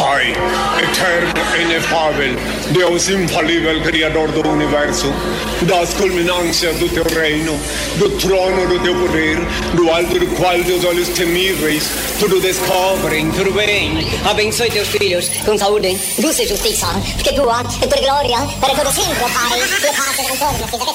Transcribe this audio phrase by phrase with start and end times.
[0.00, 2.34] Pai, eterno e inefável,
[2.70, 5.12] Deus infalível, Criador do Universo,
[5.60, 7.52] das culminâncias do teu reino,
[7.98, 9.36] do trono do teu poder,
[9.74, 14.08] do alto do qual teus olhos temíveis tudo descobrem, tudo bem.
[14.24, 16.86] Abençoe teus filhos com saúde, luz e justiça,
[17.22, 19.60] que tua e tua glória para todo sempre, Pai.
[19.60, 20.94] Le pace con torno, fica que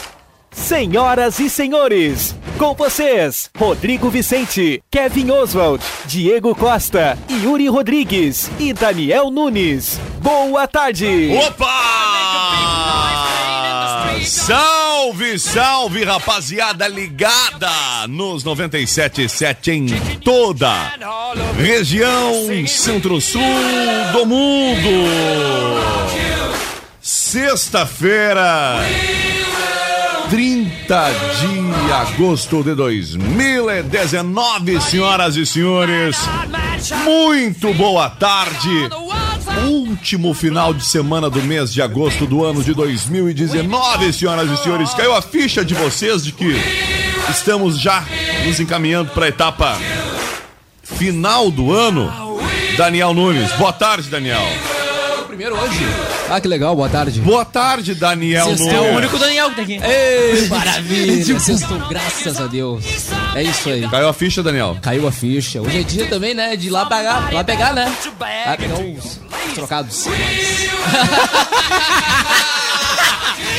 [0.51, 9.31] Senhoras e senhores, com vocês, Rodrigo Vicente, Kevin Oswald, Diego Costa, Yuri Rodrigues e Daniel
[9.31, 9.97] Nunes.
[10.19, 11.31] Boa tarde!
[11.47, 12.91] Opa!
[14.25, 17.71] Salve, salve, rapaziada ligada
[18.07, 19.87] nos 97.7 em
[20.19, 20.71] toda
[21.57, 23.41] região centro-sul
[24.11, 24.89] do mundo.
[27.01, 28.75] Sexta-feira,
[30.91, 31.47] 30 de
[31.93, 36.17] agosto de 2019, senhoras e senhores.
[37.05, 38.89] Muito boa tarde.
[39.69, 44.93] Último final de semana do mês de agosto do ano de 2019, senhoras e senhores.
[44.93, 46.57] Caiu a ficha de vocês de que
[47.29, 48.03] estamos já
[48.45, 49.77] nos encaminhando para a etapa
[50.83, 52.11] final do ano.
[52.75, 53.49] Daniel Nunes.
[53.53, 54.43] Boa tarde, Daniel.
[55.31, 55.79] Primeiro hoje.
[56.29, 57.21] Ah, que legal, boa tarde.
[57.21, 58.67] Boa tarde, Daniel Sextou.
[58.67, 58.83] Nunes.
[58.85, 59.87] É o único Daniel que tem aqui.
[59.89, 61.39] Ei, maravilha.
[61.39, 62.83] Sextou, graças a Deus.
[63.33, 63.87] É isso aí.
[63.87, 64.77] Caiu a ficha, Daniel?
[64.81, 65.61] Caiu a ficha.
[65.61, 66.57] Hoje é dia também, né?
[66.57, 67.85] De lá pegar, lá pegar, né?
[68.45, 69.21] Lá pegar os
[69.55, 70.05] trocados.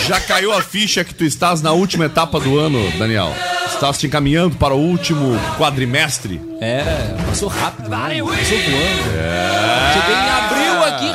[0.06, 3.34] Já caiu a ficha que tu estás na última etapa do ano, Daniel?
[3.72, 6.38] Estás te encaminhando para o último quadrimestre?
[6.61, 7.97] É, passou rápido, né?
[7.99, 9.16] Passou voando.
[9.16, 9.93] É.
[9.94, 10.51] Cheguei em abril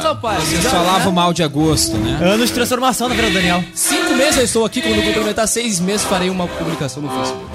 [0.07, 0.44] rapaz.
[0.44, 2.18] Vocês falavam mal de agosto, né?
[2.22, 3.63] Ano de transformação, na verdade, Daniel.
[3.73, 7.45] Cinco meses eu estou aqui, quando eu complementar seis meses, farei uma publicação no Facebook.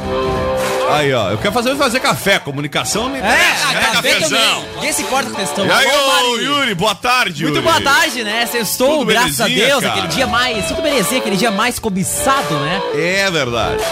[0.91, 3.57] Aí, ó, eu quero fazer, fazer café, comunicação me É, né,
[3.95, 4.39] café cafezão.
[4.39, 4.81] também.
[4.83, 5.67] Quem se importa com questão?
[5.67, 6.37] E aí, ô.
[6.39, 7.67] Yuri, boa tarde, Muito Yuri.
[7.67, 8.45] boa tarde, né?
[8.47, 9.93] Sextou, Tudo graças a Deus, cara?
[9.95, 10.67] aquele dia mais.
[10.67, 12.83] Tudo belezinha, aquele dia mais cobiçado, né?
[12.95, 13.83] É verdade.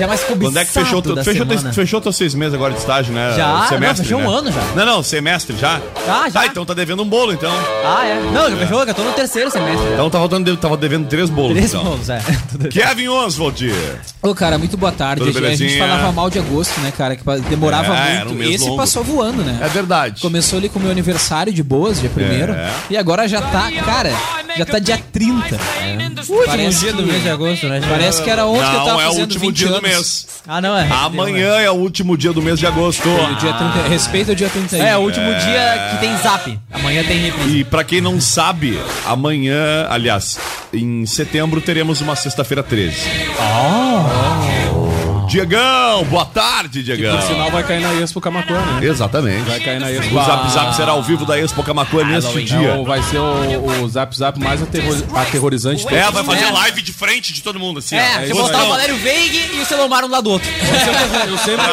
[0.00, 0.52] Aquele dia mais cobiçado.
[0.52, 3.34] Quando é que fechou, tu, fechou, teu- fechou teus seis meses agora de estágio, né?
[3.36, 3.66] Já?
[3.68, 4.26] Semestre, Não, fechou né?
[4.26, 4.60] um ano já.
[4.74, 5.80] Não, não, semestre já.
[6.08, 6.40] Ah, já.
[6.40, 7.52] Ah, então tá devendo um bolo, então.
[7.84, 8.20] Ah, é?
[8.32, 9.84] Não, já fechou, que eu tô no terceiro semestre.
[9.88, 9.92] já.
[9.94, 11.84] Então tava, dando, tava devendo três bolos, Três então.
[11.84, 12.20] bolos, é.
[12.70, 13.72] Kevin Oswald.
[14.22, 15.22] Ô, cara, muito boa tarde.
[15.24, 15.78] Tudo A gente belezinha?
[15.86, 17.16] falava mal de agosto, né, cara?
[17.16, 18.42] Que demorava É, um muito.
[18.50, 18.76] Esse longo.
[18.76, 19.58] passou voando, né?
[19.62, 20.20] É verdade.
[20.22, 22.52] Começou ali com o meu aniversário de boas, dia primeiro.
[22.52, 22.70] É.
[22.90, 24.10] E agora já tá, cara,
[24.56, 25.58] já tá dia 30.
[26.28, 27.80] Último dia do mês de agosto, né?
[27.88, 29.74] Parece que era ontem que eu Não, tava é o fazendo último 20 dia do
[29.76, 29.88] anos.
[29.90, 30.26] mês.
[30.46, 30.88] Ah, não é.
[30.90, 33.08] Amanhã é o último dia do mês de agosto.
[33.08, 34.82] O dia 30, respeita o dia 31.
[34.84, 36.58] É, o último dia que tem zap.
[36.72, 37.58] Amanhã tem reprise.
[37.58, 40.38] E pra quem não sabe, amanhã, aliás,
[40.72, 42.96] em setembro teremos uma sexta-feira 13.
[45.30, 47.16] Diegão, boa tarde, Diegão.
[47.16, 48.84] Por sinal vai cair na Expo Camacuã, né?
[48.88, 49.44] Exatamente.
[49.48, 50.18] Vai cair na Expo.
[50.18, 52.74] O Zap Zap será ao vivo da Expo Camacuã neste dia.
[52.74, 55.86] Não, vai ser o, o Zap Zap mais aterror- aterrorizante.
[55.94, 56.50] É, vai fazer É.
[56.50, 57.94] live de frente de todo mundo, assim.
[57.96, 58.66] É, é você botar aí.
[58.66, 60.50] o Valério Veig e o Selomar um do lado do outro.
[60.50, 61.66] Eu sempre, eu sempre...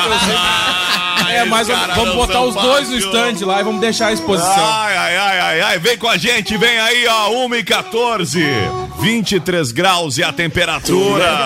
[1.19, 4.13] Ai, É, mas vamos não botar os dois no stand lá e vamos deixar a
[4.13, 4.53] exposição.
[4.56, 8.39] Ai, ai, ai, ai, ai, vem com a gente, vem aí, ó, 1 e 14,
[8.99, 11.45] 23 graus e a temperatura.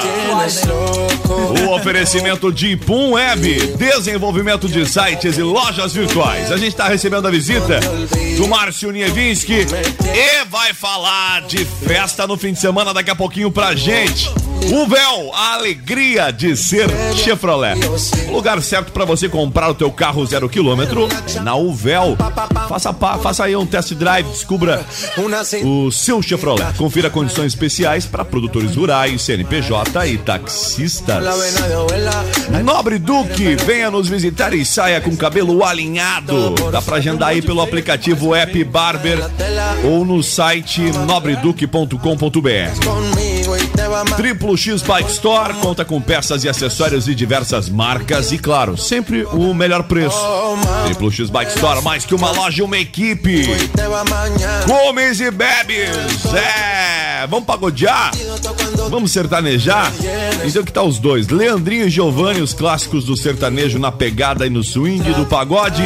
[1.64, 6.52] O oferecimento de Pum Web, desenvolvimento de sites e lojas virtuais.
[6.52, 7.80] A gente tá recebendo a visita
[8.38, 9.66] do Márcio Nievinski
[10.14, 14.30] e vai falar de festa no fim de semana daqui a pouquinho pra gente.
[14.72, 17.76] O Véu, a alegria de ser Chevrolet.
[18.30, 21.08] O lugar certo para você comprar o teu carro zero quilômetro
[21.42, 22.16] na Uvel.
[22.70, 24.86] Faça, faça aí um test drive, descubra
[25.64, 26.74] o seu Chevrolet.
[26.78, 31.24] Confira condições especiais para produtores rurais, CNPJ e taxistas.
[32.64, 36.54] Nobre Duque, venha nos visitar e saia com cabelo alinhado.
[36.72, 39.20] Dá pra agendar aí pelo aplicativo App Barber
[39.84, 43.31] ou no site nobreduque.com.br.
[44.16, 49.24] Triplo X Bike Store conta com peças e acessórios de diversas marcas e, claro, sempre
[49.26, 50.18] o melhor preço.
[50.86, 53.46] Triplo X Bike Store, mais que uma loja, uma equipe.
[54.66, 57.28] Comes e bebes, é.
[57.28, 58.12] Vamos pagodear?
[58.90, 59.92] Vamos sertanejar?
[60.44, 64.50] Então que tá os dois, Leandrinho e Giovanni, os clássicos do sertanejo na pegada e
[64.50, 65.84] no swing do pagode,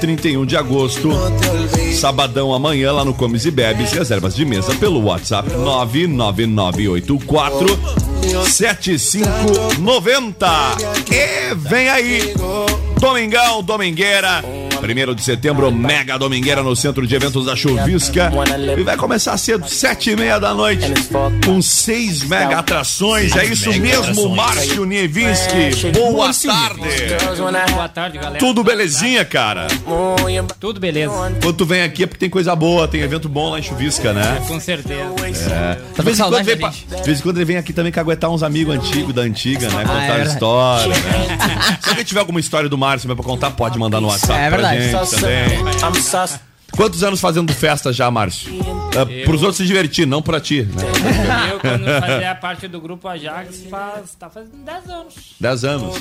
[0.00, 1.10] 31 de agosto,
[1.98, 7.41] sabadão amanhã lá no Comes e Bebes, reservas de mesa pelo WhatsApp 99984
[8.46, 10.46] 7590.
[11.10, 12.34] E vem aí,
[13.00, 14.44] Domingão, Domingueira.
[14.82, 18.32] Primeiro de setembro, mega domingueira no centro de eventos da Chuvisca.
[18.76, 20.92] E vai começar cedo, sete e meia da noite,
[21.46, 23.34] com seis mega atrações.
[23.36, 25.92] É isso mesmo, Márcio Nievinski.
[25.92, 27.72] Boa tarde.
[27.72, 28.38] Boa tarde, galera.
[28.40, 29.68] Tudo belezinha, cara?
[30.58, 31.12] Tudo beleza.
[31.40, 34.12] Quando tu vem aqui é porque tem coisa boa, tem evento bom lá em Chuvisca,
[34.12, 34.42] né?
[34.48, 35.00] Com certeza.
[35.48, 35.74] É.
[35.94, 37.92] Tá De vez, em quando vem pa- de vez em quando ele vem aqui também
[37.92, 39.82] caguetar uns amigos antigos da antiga, né?
[39.84, 40.28] Contar é verdade.
[40.30, 41.78] história, né?
[41.80, 44.56] Se alguém tiver alguma história do Márcio pra contar, pode mandar no WhatsApp É pra
[44.56, 44.71] verdade.
[44.80, 45.62] Gente também.
[46.72, 48.50] Quantos anos fazendo festa já, Márcio?
[48.96, 50.82] É, pros outros se divertir, não pra ti, né?
[51.52, 55.14] Eu, quando fazia parte do grupo Ajax, faz, tá fazendo 10 anos.
[55.38, 55.96] Dez anos.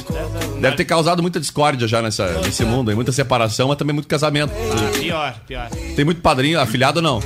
[0.62, 4.07] Deve ter causado muita discórdia já nessa, nesse mundo, aí, muita separação, mas também muito
[4.07, 4.53] casamento.
[4.97, 5.69] Pior, pior.
[5.95, 7.19] Tem muito padrinho, afilhado não?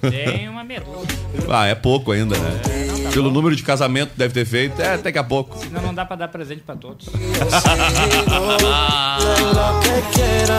[0.00, 1.04] Tem uma medula.
[1.50, 2.83] Ah, é pouco ainda, né?
[3.14, 5.56] Pelo número de casamento que deve ter feito, é daqui a pouco.
[5.56, 7.06] Senão não dá pra dar presente pra todos.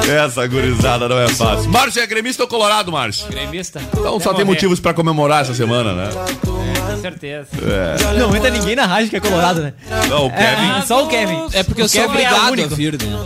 [0.10, 1.70] Essa gurizada não é fácil.
[1.70, 3.28] Márcio é gremista ou colorado, Márcio?
[3.28, 3.82] Gremista?
[3.94, 6.10] Então só tem motivos pra comemorar essa semana, né?
[6.46, 7.48] Com certeza.
[8.18, 9.74] Não entra ninguém na rádio que é colorado, né?
[10.08, 10.78] Não, o Kevin.
[10.78, 11.48] É, só o Kevin.
[11.52, 12.74] É porque eu sou Kevin é obrigado único.
[12.74, 13.26] a vir, né?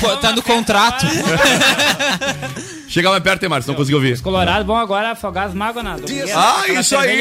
[0.02, 1.06] Tá tá no contrato.
[2.88, 3.68] Chega mais perto, hein, Márcio?
[3.70, 4.20] Não consegui ouvir.
[4.20, 6.32] Colorado, vão agora afogar as mágoas na domingueira.
[6.34, 7.16] Ah, isso aí!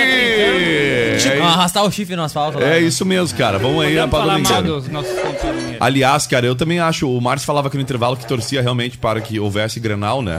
[1.19, 2.59] cerveja Ah, Arrastar o chifre no asfalto.
[2.59, 2.79] lá, É né?
[2.81, 3.57] isso mesmo, cara.
[3.57, 4.79] Vamos aí Vamos pra falar mal domingo.
[4.79, 5.77] dos nossos companheiros.
[5.79, 7.09] Aliás, cara, eu também acho.
[7.09, 10.37] O Márcio falava aqui no intervalo que torcia realmente para que houvesse Grenal, né?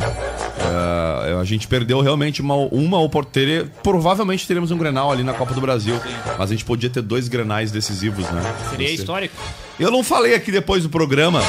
[1.28, 3.70] É, a gente perdeu realmente uma, uma oportunidade.
[3.82, 6.00] Provavelmente teremos um Grenal ali na Copa do Brasil.
[6.38, 8.42] Mas a gente podia ter dois Grenais decisivos, né?
[8.70, 9.34] Seria Você- histórico.
[9.78, 11.42] Eu não falei aqui depois do programa,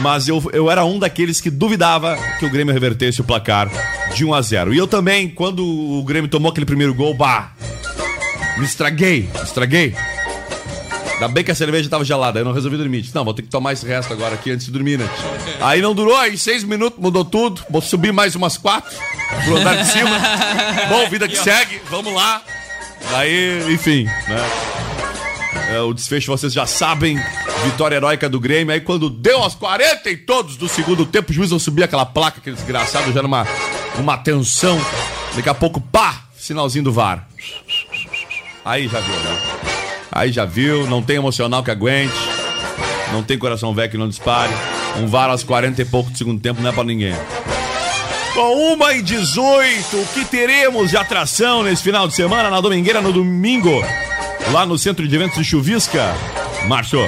[0.00, 3.68] mas eu, eu era um daqueles que duvidava que o Grêmio revertesse o placar
[4.14, 7.52] de 1 a 0 E eu também, quando o Grêmio tomou aquele primeiro gol, bah,
[8.56, 9.94] me estraguei, me estraguei.
[11.14, 13.02] Ainda bem que a cerveja tava gelada, aí eu não resolvi dormir.
[13.02, 15.08] Disse, Não, vou ter que tomar esse resto agora aqui antes de dormir, né?
[15.60, 17.60] Aí não durou, aí seis minutos mudou tudo.
[17.68, 18.96] Vou subir mais umas quatro
[19.44, 20.10] pro andar de cima.
[20.88, 22.40] Bom, vida que segue, vamos lá.
[23.14, 24.87] Aí, enfim, né?
[25.70, 27.18] É, o desfecho vocês já sabem.
[27.64, 28.72] Vitória heróica do Grêmio.
[28.72, 32.06] Aí quando deu aos 40 e todos do segundo tempo, o juiz não subia aquela
[32.06, 33.46] placa, aquele desgraçado, já numa
[33.98, 34.80] uma tensão.
[35.34, 36.24] Daqui a pouco, pá!
[36.36, 37.28] Sinalzinho do VAR.
[38.64, 39.40] Aí já viu, né?
[40.10, 42.14] Aí já viu, não tem emocional que aguente.
[43.12, 44.52] Não tem coração velho que não dispare.
[44.96, 47.14] Um VAR aos 40 e pouco do segundo tempo não é pra ninguém.
[48.34, 53.00] Com 1 e 18, o que teremos de atração nesse final de semana na Domingueira
[53.00, 53.82] no domingo?
[54.52, 56.14] Lá no Centro de Eventos de Chuvisca.
[56.66, 57.00] Márcio.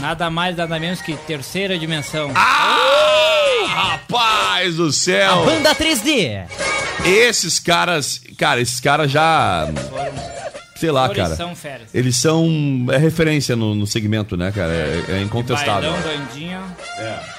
[0.00, 2.32] Nada mais, nada menos que terceira dimensão.
[2.34, 5.44] Ah, rapaz do céu!
[5.44, 6.46] Banda 3D.
[7.04, 9.68] Esses caras, cara, esses caras já.
[10.74, 11.36] Sei lá, cara.
[11.36, 11.88] são férias.
[11.94, 12.48] Eles são.
[12.90, 14.72] É referência no, no segmento, né, cara?
[14.72, 15.92] É, é incontestável.
[15.92, 17.33] Bailão, a tal da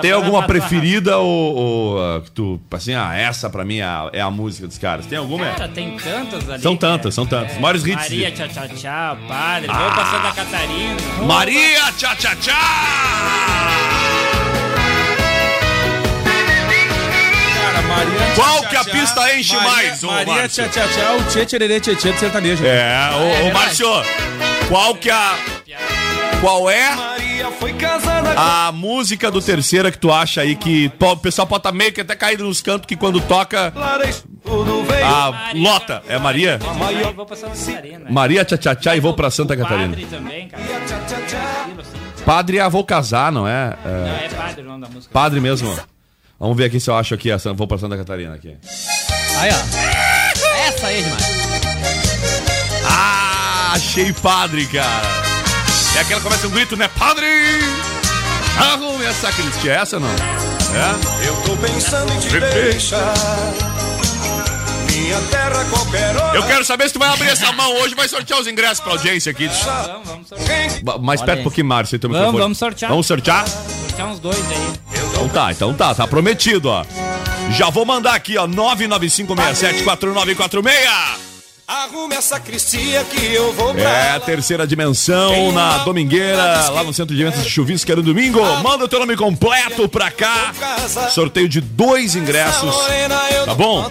[0.00, 4.10] Tem alguma preferida ou, ou, ah, que tu, assim, ah, essa pra mim é a,
[4.12, 5.06] é a música dos caras?
[5.06, 5.46] Tem alguma?
[5.46, 6.62] Cara, tem tantas ali.
[6.62, 7.58] São tantas, são tantas.
[7.58, 7.94] Maiores hits.
[7.96, 10.96] Maria, tchá, tchá, tchá, padre, vou pra Santa Catarina.
[11.26, 13.72] Maria, tchá, tchá, tchá!
[17.60, 20.88] Cara, Maria Qual tchá, que a tchá, pista enche Maria- mais, ô, Maria tchá, tchá,
[20.88, 22.64] tchá, o tchê, tchererê, tchê, tchê do sertanejo.
[22.64, 23.88] É, ô, ô Márcio,
[24.68, 25.34] qual que a.
[26.40, 27.11] Qual é
[28.36, 32.00] a música do terceira que tu acha aí que o pessoal pode estar meio que
[32.00, 33.72] até caído nos cantos que quando toca.
[35.04, 36.02] A lota.
[36.08, 36.58] É Maria?
[36.86, 38.10] Aí vou pra Santa Catarina.
[38.10, 39.96] Maria tchá tchá e vou pra Santa Catarina.
[39.96, 40.06] Padre.
[42.24, 43.76] Padre, ah, vou casar, não é?
[43.84, 45.12] É, Não, é padre o nome da música.
[45.12, 45.76] Padre mesmo.
[46.38, 47.30] Vamos ver aqui se eu acho aqui.
[47.30, 48.56] a Vou pra Santa Catarina aqui.
[49.38, 50.68] Aí, ó.
[50.68, 51.24] Essa aí é demais.
[52.84, 55.31] Ah, achei padre, cara.
[55.96, 56.88] É aquela que começa um grito, né?
[56.98, 57.26] Padre!
[58.58, 59.68] Arrume essa crítica.
[59.68, 60.08] É essa ou não?
[60.08, 61.26] É?
[61.26, 63.14] Eu tô pensando em te deixar.
[64.90, 66.36] Minha terra qualquer hora.
[66.36, 68.92] Eu quero saber se tu vai abrir essa mão hoje vai sortear os ingressos pra
[68.92, 69.48] audiência aqui.
[69.48, 70.98] Vamos, vamos sortear.
[71.00, 71.98] Mais perto um pouquinho, Márcio.
[72.00, 72.42] Vamos, microfone.
[72.42, 72.90] vamos sortear.
[72.90, 73.46] Vamos sortear?
[73.46, 74.72] Sortear uns dois aí.
[75.10, 76.84] Então tá, então tá, tá prometido, ó.
[77.50, 81.31] Já vou mandar aqui, ó, 995674946.
[81.66, 86.92] Arrume essa cristia que eu vou pra É a terceira dimensão na Domingueira, lá no
[86.92, 88.40] centro de eventos de Chuvisca no domingo.
[88.62, 90.52] Manda o teu nome completo pra cá.
[91.10, 92.74] Sorteio de dois ingressos.
[93.46, 93.90] Tá bom?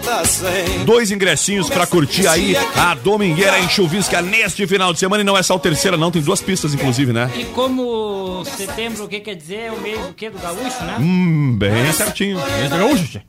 [0.85, 5.21] Dois ingressinhos pra curtir aí a Domingueira em Chuvisca neste final de semana.
[5.21, 6.11] E não é só o terceira, não.
[6.11, 7.31] Tem duas pistas, inclusive, né?
[7.35, 9.67] E como setembro, o que quer dizer?
[9.67, 10.29] É o mês do quê?
[10.29, 10.97] Do gaúcho, né?
[10.99, 12.39] Hum, bem certinho.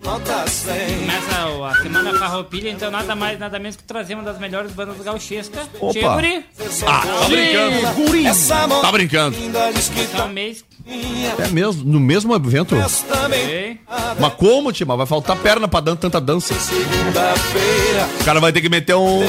[0.02, 4.72] Começa o- a semana farroupilha, então nada mais, nada menos que trazer uma das melhores
[4.72, 5.66] bandas gauchescas.
[5.80, 5.92] Opa.
[5.92, 6.44] Tcheguri.
[6.86, 8.80] Ah, tá brincando.
[8.82, 9.36] Tá brincando.
[10.02, 10.64] Então, mês.
[10.84, 12.74] É mesmo, no mesmo evento?
[12.76, 13.78] Ok.
[14.18, 14.96] Mas como, Tima?
[14.96, 16.52] Vai faltar perna pra dan tanta dança.
[18.20, 19.20] O cara vai ter que meter um.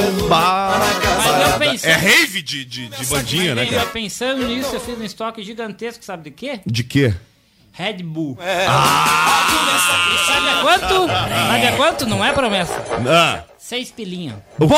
[1.58, 3.86] Pensei- é rave de, de, de bandinha, né, Eu cara?
[3.86, 6.60] pensando nisso, eu fiz um estoque gigantesco, sabe de quê?
[6.66, 7.14] De quê?
[7.76, 8.38] Red Bull.
[8.40, 11.06] E sabe a quanto?
[11.08, 12.06] Sabe a quanto?
[12.06, 12.82] Não é promessa.
[13.08, 14.36] Ah, Seis pilinha.
[14.58, 14.74] o quê?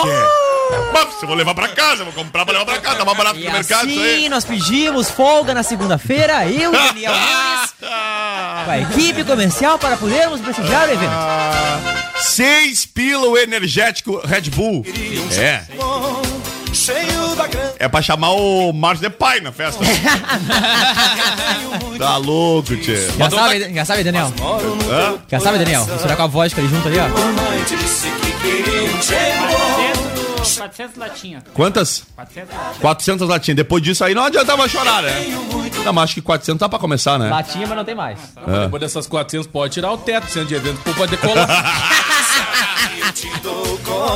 [0.93, 3.39] Mas eu vou levar pra casa, vou comprar pra levar pra casa, tá mais barato
[3.39, 4.15] E no mercado aí.
[4.17, 7.75] assim nós pedimos folga na segunda-feira, eu e Daniel Nunes,
[8.65, 11.13] com a equipe comercial para podermos prestigiar o evento.
[12.19, 14.85] Seis pila o energético Red Bull.
[15.39, 15.63] É.
[15.69, 16.46] grana.
[17.79, 19.85] É pra chamar o Márcio de pai na festa.
[21.99, 23.09] tá louco, tchê.
[23.19, 24.33] Já sabe, já sabe, Daniel?
[24.91, 25.19] Hã?
[25.29, 25.85] Já sabe, Daniel?
[25.87, 27.07] Misturar com a vodka ali junto ali, ó.
[27.69, 29.57] Disse que queria um chego.
[30.47, 31.43] 400, 400 latinhas.
[31.53, 32.05] Quantas?
[32.15, 32.79] 400 latinhas.
[32.81, 33.57] 400 latinhas.
[33.57, 35.13] Depois disso aí não adiantava chorar, né?
[35.85, 37.29] Não, mas acho que 400 tá pra começar, né?
[37.29, 38.19] Latinha, mas não tem mais.
[38.47, 38.65] É.
[38.65, 41.47] Depois dessas 400 pode tirar o teto, sendo de evento, pô, pode decolar.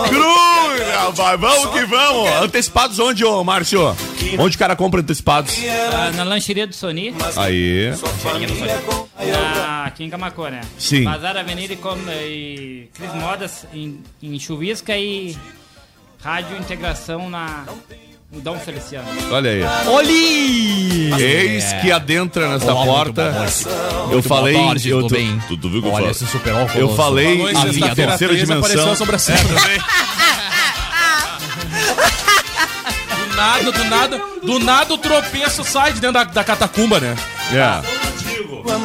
[0.09, 0.50] Cruz,
[1.07, 2.31] rapaz, vamos que vamos.
[2.43, 3.97] Antecipados onde, ô Márcio?
[4.39, 5.55] Onde o cara compra antecipados?
[5.93, 7.15] Ah, na lancheria do Sony.
[7.37, 7.91] Aí.
[9.31, 10.61] Na, aqui em Camacô, né?
[10.79, 11.05] Sim.
[11.05, 15.37] Bazar Avenida e, com, e Cris Modas em, em Chuvisca e
[16.23, 17.65] Rádio Integração na
[18.33, 19.09] no Dom Feliciano.
[19.33, 19.61] Olha aí.
[19.89, 21.13] Oli!
[21.21, 23.35] Eis que adentra nesta Olá, porta.
[24.13, 24.55] Eu falei.
[24.57, 25.43] eu tudo tô- bem?
[25.49, 26.11] Tu, tu viu que eu Olha falei?
[26.13, 26.77] esse super óculos.
[26.77, 28.93] Eu falei a terceira 13, apareceu dimensão.
[28.93, 29.39] a sobrancelha.
[29.39, 29.81] É, também.
[33.41, 37.17] Nada, do nada, do nada o tropeço sai de dentro da, da catacumba, né?
[37.53, 38.11] É.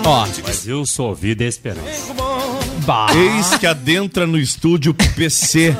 [0.06, 2.14] Ó, Mas eu sou vida e esperança.
[2.86, 3.08] bah.
[3.14, 5.76] Eis que adentra no estúdio PC.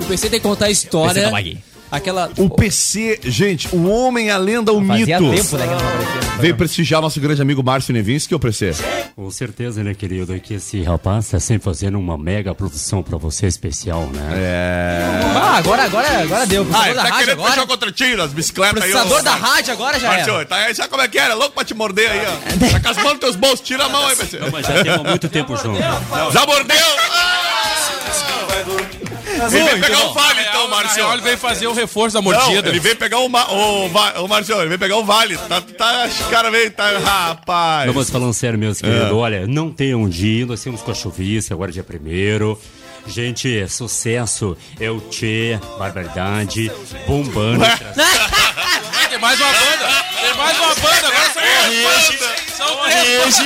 [0.00, 1.30] O PC tem que contar a história.
[1.90, 2.30] Aquela.
[2.36, 5.34] O PC, gente, o homem, a lenda, o Fazia mito.
[5.34, 6.38] tempo, né, não.
[6.40, 8.72] Veio prestigiar nosso grande amigo Márcio Nevinski, o PC.
[9.16, 10.38] Com certeza, né, querido?
[10.38, 14.28] Que esse rapaz tá sempre fazendo uma mega produção pra você especial, né?
[14.36, 15.20] É.
[15.34, 16.66] Ah, agora, agora, agora deu.
[16.72, 17.50] Ah, tá rádio querendo agora.
[17.50, 18.92] fechar o contratinho das bicicletas aí, ó.
[18.98, 20.44] Processador da rádio agora já Márcio, era.
[20.46, 21.34] tá aí, sabe como é que era?
[21.34, 22.70] Louco pra te morder aí, ó.
[22.70, 24.38] Tá com as mãos nos teus bolsos, tira a mão aí, PC.
[24.52, 25.80] Mas já temos muito tempo junto.
[26.32, 26.76] Já mordeu?
[29.38, 30.96] Ele veio pegar o vale, então, Márcio.
[30.96, 32.68] real, ele veio fazer o reforço da Não, mordida.
[32.68, 35.36] ele veio pegar o, ma o, va- o Márcio, ele veio pegar o vale.
[35.36, 37.86] Tá, tá, os cara veio, tá, rapaz.
[37.86, 38.90] Não, mas falando sério mesmo, É.
[38.92, 42.60] querido, olha, não tem um dia, nós temos com a chuvisca, agora é dia primeiro.
[43.06, 46.70] Gente, sucesso é o Tchê, Barbaridade,
[47.06, 47.64] bombando.
[49.18, 50.04] Tem mais uma banda!
[50.22, 51.08] Tem mais uma banda!
[51.08, 52.20] Agora são três bandas!
[52.56, 53.38] São três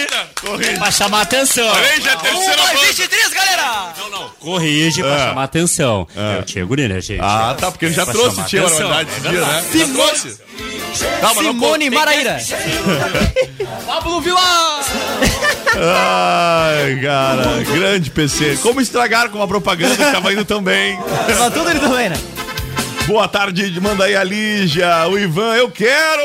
[0.52, 0.78] bandas!
[0.78, 1.70] Pra chamar atenção.
[1.70, 2.86] Corrige a terceira banda.
[2.86, 3.92] 23, galera!
[3.98, 4.28] Não, não.
[4.38, 5.18] Corrige pra É.
[5.28, 6.06] chamar atenção.
[6.14, 7.20] É, o Tchê Guri, né, gente?
[7.22, 8.88] Ah, tá, porque ele já Pra trouxe o Tia atenção.
[8.90, 9.64] Barbaridade esse dia, né?
[9.86, 10.38] Já trouxe.
[11.22, 11.98] Calma, não Simone conta.
[11.98, 12.38] Maraíra.
[13.86, 14.80] Pablo Vilar.
[15.74, 18.58] Ai, cara, grande PC.
[18.60, 20.98] Como estragar com uma propaganda que tava indo tão bem?
[21.38, 22.16] Tá tudo ele também, né?
[23.06, 26.22] Boa tarde, manda aí a Lígia, o Ivan, eu quero!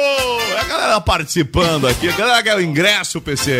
[0.55, 3.59] É a galera participando aqui, a galera quer o ingresso, PC.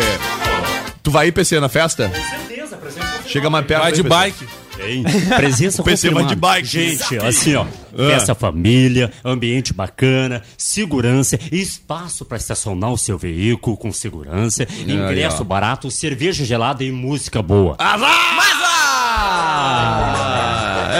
[1.02, 2.10] Tu vai ir, PC, na festa?
[2.30, 4.14] Certeza, presença Chega mais perto Vai aí, de PC.
[4.14, 4.46] bike.
[4.76, 5.02] Tem.
[5.36, 6.34] Presença PC vai confirmada.
[6.34, 6.68] de bike.
[6.68, 7.64] Gente, assim, ó.
[7.92, 8.08] Ah.
[8.10, 15.90] Festa família, ambiente bacana, segurança, espaço para estacionar o seu veículo com segurança, ingresso barato,
[15.90, 17.74] cerveja gelada e música boa.
[17.78, 17.96] Ah,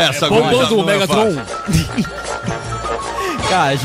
[0.05, 1.37] essa Bombando não o é Megatron.
[3.49, 3.79] Cara,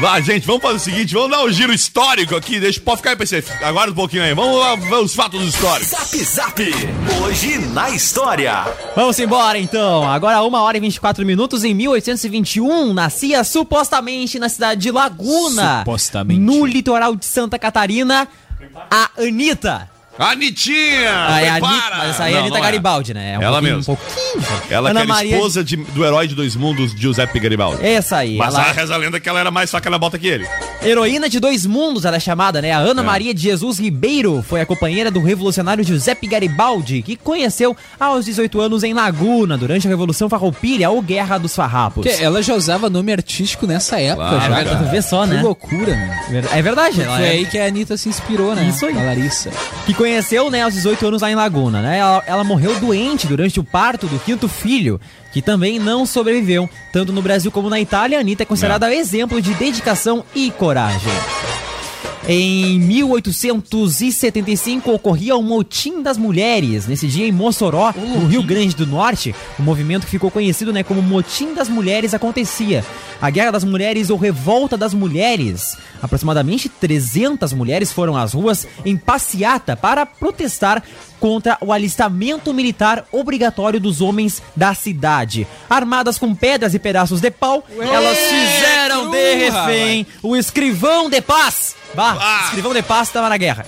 [0.00, 3.10] Vá, gente, vamos fazer o seguinte, vamos dar um giro histórico aqui, deixa, pode ficar
[3.10, 5.88] aí, PC, aguarda um pouquinho aí, vamos lá ver os fatos históricos.
[5.88, 6.62] Zap Zap.
[7.22, 8.64] Hoje na história.
[8.94, 10.08] Vamos embora então.
[10.08, 11.64] Agora 1 hora e 24 minutos.
[11.64, 15.78] Em 1821, nascia supostamente na cidade de Laguna.
[15.78, 16.40] Supostamente.
[16.40, 18.28] No litoral de Santa Catarina,
[18.90, 19.95] a Anitta.
[20.18, 21.10] Anitinha!
[21.28, 21.48] Ah, é!
[21.50, 23.34] Anitta, mas essa aí é a Não, Anitta não Garibaldi, né?
[23.34, 23.78] É um Ela mesma.
[23.80, 24.44] Um pouquinho.
[24.70, 27.84] Ela Ana que era Maria- esposa de- do herói de dois mundos, Giuseppe Garibaldi.
[27.86, 28.36] Essa aí.
[28.36, 30.46] Mas ela- a reza a lenda que ela era mais faca na bota que ele.
[30.82, 32.72] Heroína de dois mundos, ela é chamada, né?
[32.72, 33.04] A Ana É.
[33.04, 38.60] Maria de Jesus Ribeiro foi a companheira do revolucionário Giuseppe Garibaldi, que conheceu aos 18
[38.60, 42.04] anos em Laguna, durante a Revolução Farroupilha ou Guerra dos Farrapos.
[42.06, 44.28] Porque ela já usava nome artístico nessa época.
[44.28, 44.76] Claro, já, cara.
[44.90, 45.36] Vê só, né?
[45.38, 45.92] Que loucura.
[46.52, 48.64] É verdade, ela Foi é- aí que a Anitta se inspirou, né?
[48.68, 48.96] Isso aí.
[48.98, 49.50] A Larissa.
[49.84, 51.98] que conheceu, né, aos 18 anos lá em Laguna, né?
[51.98, 55.00] Ela, ela morreu doente durante o parto do quinto filho,
[55.32, 56.70] que também não sobreviveu.
[56.92, 61.12] Tanto no Brasil como na Itália, a Anitta é considerada exemplo de dedicação e coragem.
[62.28, 66.84] Em 1875 ocorria o Motim das Mulheres.
[66.86, 70.82] Nesse dia em Mossoró, no Rio Grande do Norte, o movimento que ficou conhecido né,
[70.82, 72.84] como Motim das Mulheres acontecia.
[73.20, 75.78] A Guerra das Mulheres ou Revolta das Mulheres.
[76.02, 80.82] Aproximadamente 300 mulheres foram às ruas em passeata para protestar
[81.18, 85.46] contra o alistamento militar obrigatório dos homens da cidade.
[85.68, 91.74] Armadas com pedras e pedaços de pau, elas fizeram de refém o escrivão de paz.
[91.94, 93.64] Bah, escrivão de paz estava na guerra.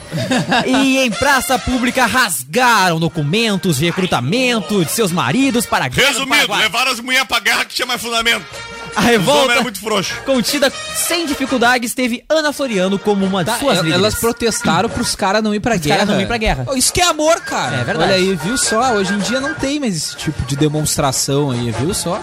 [0.66, 6.18] e em praça pública rasgaram documentos de recrutamento de seus maridos para a guerra do
[6.18, 6.62] Resumindo, Paraguai.
[6.62, 8.44] levaram as mulheres pra guerra que tinha mais fundamento.
[8.98, 10.18] A revolta eram muito frouxos.
[10.26, 13.98] contida sem dificuldades teve Ana Floriano como uma de Tá, suas el- líderes.
[14.04, 16.04] elas protestaram pros caras não ir pra Os guerra.
[16.04, 16.66] não ir pra guerra.
[16.74, 17.76] Isso que é amor, cara.
[17.76, 18.10] É verdade.
[18.12, 18.92] Olha aí, viu só?
[18.94, 22.20] Hoje em dia não tem mais esse tipo de demonstração aí, viu só?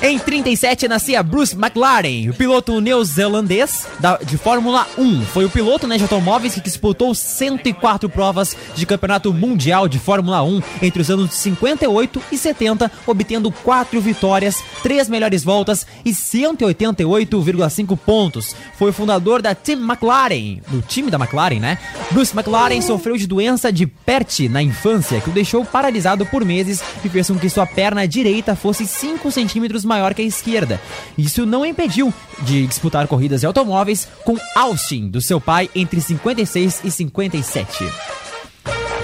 [0.00, 3.84] Em 37 nascia Bruce McLaren, o piloto neozelandês
[4.24, 5.22] de Fórmula 1.
[5.22, 10.40] Foi o piloto né, de automóveis que disputou 104 provas de campeonato mundial de Fórmula
[10.44, 16.10] 1 entre os anos de 58 e 70, obtendo 4 vitórias, 3 melhores voltas e
[16.10, 18.54] 188,5 pontos.
[18.78, 21.76] Foi o fundador da Team McLaren, do time da McLaren, né?
[22.12, 26.80] Bruce McLaren sofreu de doença de Pert na infância, que o deixou paralisado por meses
[27.04, 30.80] e fez com que sua perna direita fosse 5 centímetros maior que a esquerda.
[31.16, 36.82] Isso não impediu de disputar corridas de automóveis com Austin, do seu pai, entre 56
[36.84, 37.84] e 57.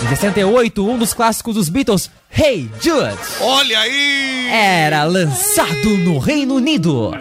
[0.03, 4.49] Em 68, um dos clássicos dos Beatles, Hey Jude, Olha aí!
[4.51, 7.17] era lançado no Reino Unido.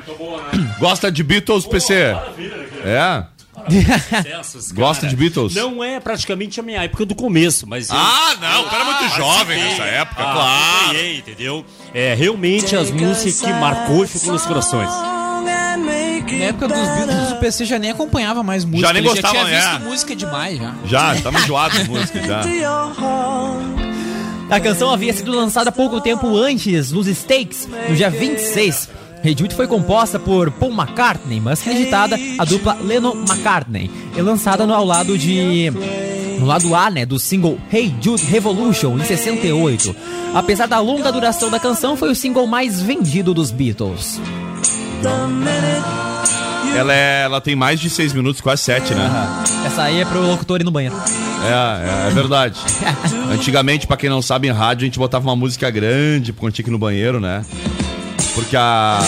[0.79, 2.15] Gosta de Beatles, PC?
[2.83, 3.23] É?
[4.17, 4.71] Sucessos.
[4.71, 5.53] Gosta de Beatles?
[5.55, 7.89] Não é praticamente a minha época do começo, mas.
[7.89, 9.63] eu- Ah, não, tu era muito jovem participei.
[9.69, 10.81] nessa época, Ah, claro.
[10.83, 11.65] acompanhei, entendeu?
[11.93, 14.89] É realmente as músicas que marcou e ficou nos corações.
[15.43, 18.91] Na época dos Beatles, o PC já nem acompanhava mais música.
[18.93, 19.61] nem ele gostava, já tinha é.
[19.61, 20.73] visto música demais já.
[20.85, 22.41] Já, tava enjoado de música, já.
[24.49, 28.89] A canção havia sido lançada pouco tempo antes nos States, no dia 26.
[29.23, 34.73] Hey Jude foi composta por Paul McCartney, mas creditada a dupla Lennon-McCartney, e lançada no
[34.73, 35.71] ao lado de
[36.39, 39.95] no lado A, né, do single Hey Jude Revolution em 68.
[40.33, 44.19] Apesar da longa duração da canção, foi o single mais vendido dos Beatles.
[46.75, 49.09] Ela, é, ela tem mais de seis minutos, quase sete, né?
[49.65, 50.95] Essa aí é pro locutor ir no banheiro.
[51.45, 52.59] É, é, é verdade.
[53.31, 56.63] Antigamente, pra quem não sabe, em rádio, a gente botava uma música grande quando tinha
[56.63, 57.45] que ir no banheiro, né?
[58.35, 58.99] Porque a.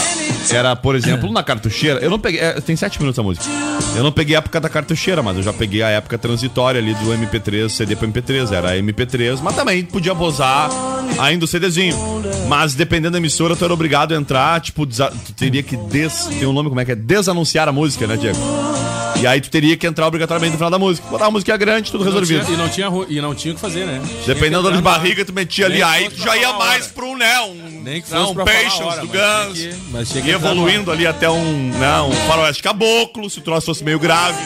[0.51, 1.99] Era, por exemplo, na cartucheira.
[1.99, 2.39] Eu não peguei.
[2.39, 3.45] é, tem sete minutos a música.
[3.95, 6.93] Eu não peguei a época da cartucheira, mas eu já peguei a época transitória ali
[6.93, 8.51] do MP3, CD pro MP3.
[8.51, 10.69] Era MP3, mas também podia usar
[11.19, 11.95] ainda o CDzinho.
[12.47, 16.25] Mas dependendo da emissora, tu era obrigado a entrar, tipo, tu teria que des.
[16.25, 16.95] Tem um nome como é que é?
[16.95, 18.38] Desanunciar a música, né, Diego?
[19.21, 21.08] E aí tu teria que entrar obrigatoriamente no final da música.
[21.08, 22.45] Botar uma música grande, tudo E não resolvido.
[22.45, 24.01] tinha- E não tinha, e não tinha o que fazer, né?
[24.25, 26.93] Dependendo da de barriga, tu metia ali, aí tu já pra ia a mais hora.
[26.93, 29.75] pro, né, um, Nem que né, fosse um pra a Patience hora, do Guns.
[29.91, 33.65] mas tinha que E evoluindo ali até um, né, um faroeste caboclo, se o troço
[33.67, 34.38] fosse meio grave.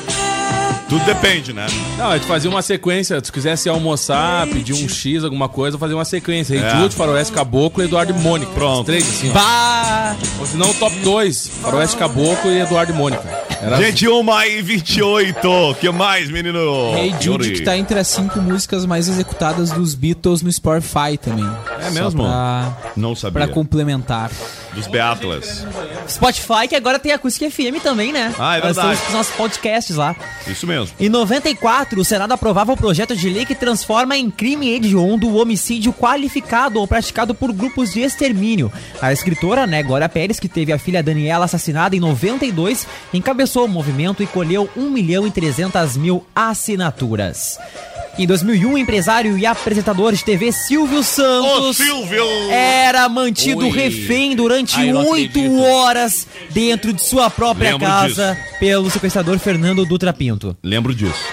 [0.89, 1.67] Tudo depende, né?
[1.97, 5.78] Não, aí tu fazia uma sequência, se tu quisesse almoçar, pedir um X, alguma coisa,
[5.78, 6.60] fazer uma sequência.
[6.60, 6.78] Rei É.
[6.82, 8.52] Jude, Faroeste Caboclo e Eduardo e Mônica.
[8.54, 8.80] Pronto.
[8.80, 9.34] Os três, assim, ó.
[9.34, 10.15] Bah!
[10.39, 13.39] Ou se não, top 2, Faroeste Caboclo e Eduardo e Mônica.
[13.62, 15.75] Era Gente, 1 e 28.
[15.80, 16.95] que mais, menino?
[16.95, 21.45] Hey Jude, que tá entre as cinco músicas mais executadas dos Beatles no Spotify também.
[21.86, 22.23] É mesmo?
[22.23, 23.45] Pra, Não sabia.
[23.45, 24.32] pra complementar.
[24.73, 25.65] Dos Beatles.
[26.08, 28.34] Spotify, que agora tem Acústica FM também, né?
[28.39, 28.93] Ah, é Nós verdade.
[28.93, 30.15] estamos com os nossos podcasts lá.
[30.47, 30.79] Isso mesmo.
[31.00, 35.42] Em 94, o Senado aprovava o projeto de lei que transforma em crime hediondo o
[35.42, 38.72] homicídio qualificado ou praticado por grupos de extermínio.
[39.02, 43.70] A escritora, né, Glória Pérez, que teve a filha Daniela assassinada em 92, encabeçou o
[43.70, 47.58] movimento e colheu 1 milhão e 300 mil assinaturas.
[48.20, 52.26] Em 2001, o empresário e apresentador de TV Silvio Santos Silvio!
[52.52, 53.72] era mantido Ui.
[53.72, 60.58] refém durante oito horas dentro de sua própria Lembro casa pelo sequestrador Fernando Dutra Pinto.
[60.62, 61.24] Lembro disso.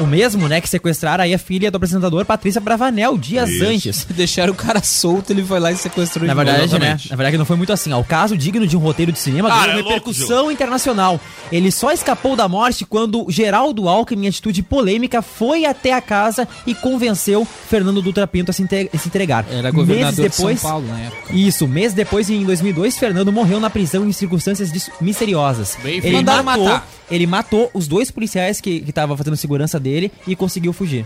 [0.00, 3.64] O mesmo, né, que sequestraram aí a filha do apresentador Patrícia Bravanel dias Isso.
[3.64, 4.06] antes.
[4.16, 6.78] Deixaram o cara solto, ele foi lá e sequestrou Na de verdade, novo.
[6.78, 6.98] né?
[7.10, 7.92] Na verdade, não foi muito assim.
[7.92, 8.00] ó.
[8.00, 11.20] O caso digno de um roteiro de cinema ganhou é louco, repercussão internacional.
[11.52, 16.48] Ele só escapou da morte quando Geraldo Alckmin, em atitude polêmica, foi até a casa
[16.66, 19.44] e convenceu Fernando Dutra Pinto a se, entregar.
[19.50, 21.34] Era governador Meses depois, de São Paulo na época.
[21.34, 25.76] Isso, mês depois, em 2002, Fernando morreu na prisão em circunstâncias misteriosas.
[25.82, 26.88] Bem ele matou, matar.
[27.10, 29.89] ele matou os dois policiais que estavam fazendo segurança dele
[30.26, 31.04] e conseguiu fugir.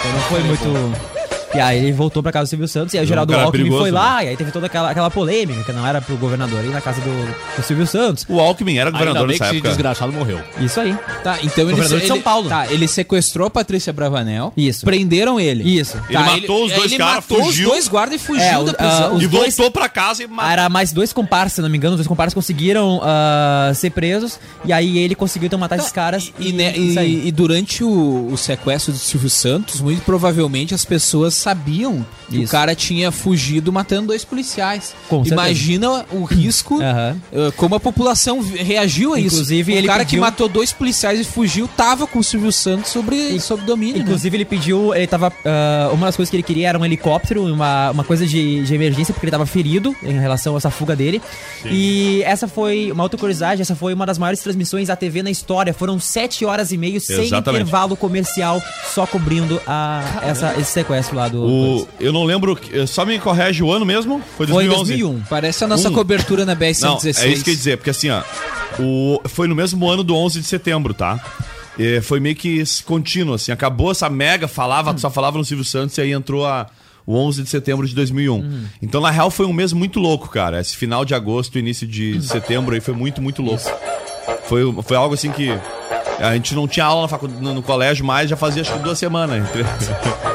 [0.00, 1.19] Então não foi muito.
[1.54, 3.80] E aí ele voltou pra casa do Silvio Santos e aí o Geraldo Alckmin perigoso,
[3.82, 3.98] foi né?
[3.98, 6.80] lá e aí teve toda aquela, aquela polêmica, que não era pro governador ir na
[6.80, 8.24] casa do, do Silvio Santos.
[8.28, 9.68] O Alckmin era governador Ainda bem que nessa época.
[9.68, 10.40] desgraçado morreu.
[10.60, 10.96] Isso aí.
[11.24, 12.48] Tá, então ele, Governador de São ele- Paulo.
[12.48, 14.52] Tá, ele sequestrou a Patrícia Bravanel.
[14.56, 14.84] Isso.
[14.84, 15.64] Prenderam ele.
[15.78, 15.96] Isso.
[16.08, 17.66] Ele matou os dois ele caras, matou fugiu.
[17.66, 19.04] os dois guardas e fugiu É, o- da prisão.
[19.04, 20.50] ah, os E dois- voltou pra casa e matou.
[20.52, 24.38] Era mais dois comparsas, se não me engano, os dois comparsas conseguiram ah, ser presos
[24.64, 27.22] e aí ele conseguiu então matar esses caras E, né, e- isso aí.
[27.26, 32.42] e durante o, o sequestro do Silvio Santos, muito provavelmente as pessoas sabiam que o
[32.42, 32.52] Isso.
[32.52, 34.94] cara tinha fugido matando dois policiais.
[35.08, 35.34] Com certeza.
[35.34, 37.14] Imagina o risco, eh,
[37.56, 39.36] como a população reagiu a isso.
[39.36, 42.52] Inclusive, o ele cara que pediu- matou dois policiais e fugiu tava com o Silvio
[42.52, 43.96] Santos sobre, sob domínio.
[43.96, 44.02] né?
[44.02, 45.32] Inclusive, ele pediu, ele tava.
[45.44, 48.74] ah, uma das coisas que ele queria era um helicóptero, uma, uma coisa de, de
[48.74, 51.20] emergência, porque ele tava ferido em relação a essa fuga dele.
[51.64, 55.30] E essa foi, uma outra curiosidade, essa foi uma das maiores transmissões da TV na
[55.30, 55.74] história.
[55.74, 57.62] Foram sete horas e meio sem Exatamente.
[57.62, 58.62] intervalo comercial,
[58.94, 61.42] só cobrindo a, essa, esse sequestro lá do.
[61.82, 62.54] O, eu não lembro.
[62.56, 64.20] que- Só me corrige o ano mesmo?
[64.36, 64.96] Foi Foi em 2011.
[65.02, 65.22] 2001.
[65.28, 65.92] Parece a nossa Um.
[65.92, 67.22] cobertura na Não, BR-116.
[67.22, 68.22] é isso que eu ia dizer, porque assim, ó,
[68.78, 71.18] o, foi no mesmo ano do 11 de setembro, tá?
[71.78, 75.96] E foi meio que contínuo, assim, acabou essa mega, falava, só falava no Silvio Santos
[75.96, 76.66] e aí entrou a,
[77.06, 78.64] o 11 de setembro de 2001.
[78.82, 80.60] Então, na real, foi um mês muito louco, cara.
[80.60, 83.62] Esse final de agosto, início de setembro aí foi muito, muito louco.
[84.46, 85.48] Foi, foi algo assim que
[86.18, 87.08] a gente não tinha aula
[87.40, 89.42] no, no colégio mais, já fazia acho que duas semanas.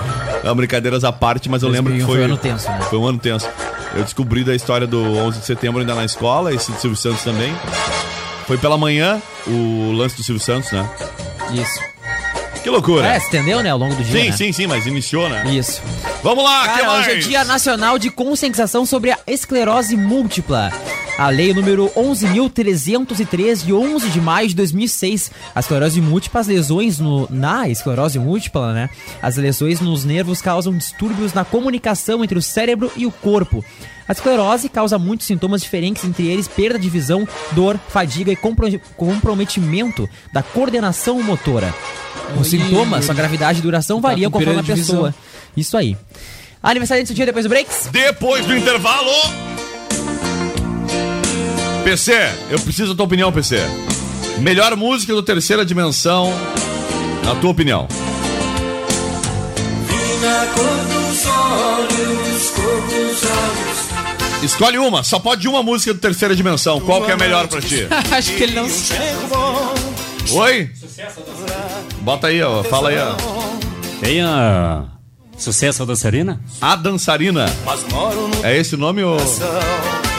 [0.45, 2.81] Não, brincadeiras à parte, mas eu lembro que 2001 foi, foi um ano tenso, né?
[2.87, 3.49] foi um ano tenso.
[3.95, 7.23] Eu descobri da história do 11 de setembro ainda na escola, esse do Silvio Santos
[7.23, 7.51] também.
[8.45, 10.87] Foi pela manhã o lance do Silvio Santos, né?
[11.51, 11.94] Isso.
[12.65, 13.07] Que loucura.
[13.07, 14.21] É, entendeu, né, ao longo do dia.
[14.23, 14.31] sim, né?
[14.35, 15.53] sim, sim, mas iniciou, né?
[15.53, 15.83] Isso.
[16.23, 17.07] Vamos lá, que Cara, mais?
[17.07, 20.73] hoje é Dia Nacional de Conscientização sobre a Esclerose Múltipla.
[21.15, 25.31] A lei número 11.303, de 11 de maio de 2006.
[25.53, 28.89] A esclerose múltipla, as lesões no, na esclerose múltipla, né?
[29.21, 33.63] As lesões nos nervos causam distúrbios na comunicação entre o cérebro e o corpo.
[34.07, 38.79] A esclerose causa muitos sintomas diferentes, entre eles perda de visão, dor, fadiga e compro-
[38.95, 41.73] comprometimento da coordenação motora.
[42.39, 44.75] Os Oi, sintomas, sua gravidade e duração tá variam com conforme a visão.
[44.95, 45.15] pessoa.
[45.57, 45.97] Isso aí.
[46.61, 47.87] Aniversário desse dia depois do breaks?
[47.91, 49.11] Depois do intervalo.
[51.83, 52.13] PC,
[52.49, 53.57] eu preciso da tua opinião, PC.
[54.39, 56.31] Melhor música do Terceira Dimensão,
[57.23, 57.87] na tua opinião.
[60.21, 63.54] Na cor dos olhos, cor dos olhos.
[64.45, 66.79] Escolhe uma, só pode uma música do Terceira Dimensão.
[66.79, 67.87] Qual que é a melhor pra ti?
[68.11, 68.67] Acho que ele não
[70.31, 70.69] Oi?
[72.01, 72.63] Bota aí, ó.
[72.63, 73.15] Fala aí, ó.
[73.99, 74.83] Tem a
[75.37, 76.39] Sucesso Dançarina?
[76.61, 77.45] A Dançarina.
[78.43, 79.17] É esse o nome ou...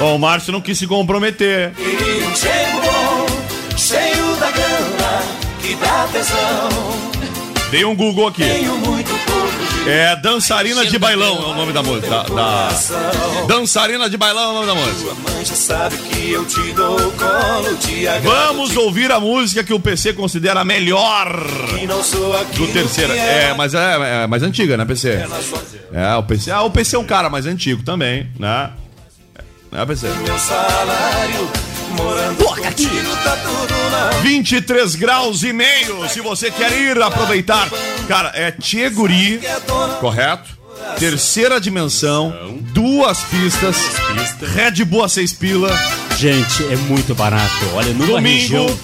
[0.01, 1.73] O Márcio não quis se comprometer.
[1.79, 5.23] Um cheio da grana,
[5.63, 6.69] que dá tesão.
[7.71, 8.43] Dei um Google aqui.
[8.43, 9.36] Tenho muito
[9.87, 12.09] É Dançarina de Bailão é o nome da música.
[12.09, 12.69] Da, da-
[13.47, 15.15] Dançarina de Bailão é o nome da música.
[18.23, 21.29] Vamos ouvir a música que o PC considera melhor
[22.57, 23.15] do terceira.
[23.15, 25.11] que É, mas é, é mais antiga, né, PC?
[25.93, 26.51] É, o PC.
[26.51, 28.71] Ah, o PC é um cara mais antigo também, né?
[29.71, 30.09] Né, PC?
[30.25, 31.49] Meu salário,
[31.95, 37.69] morando contigo, tá tudo na 23 graus e meio, se você quer ir aproveitar.
[38.09, 39.41] Cara, é Tcheguri,
[40.01, 40.57] correto?
[40.99, 42.35] Terceira dimensão,
[42.73, 43.77] duas pistas,
[44.55, 45.71] Red Bull a seis pila,
[46.19, 47.53] Gente, é muito barato.
[47.75, 48.79] Olha, numa Domingo, região,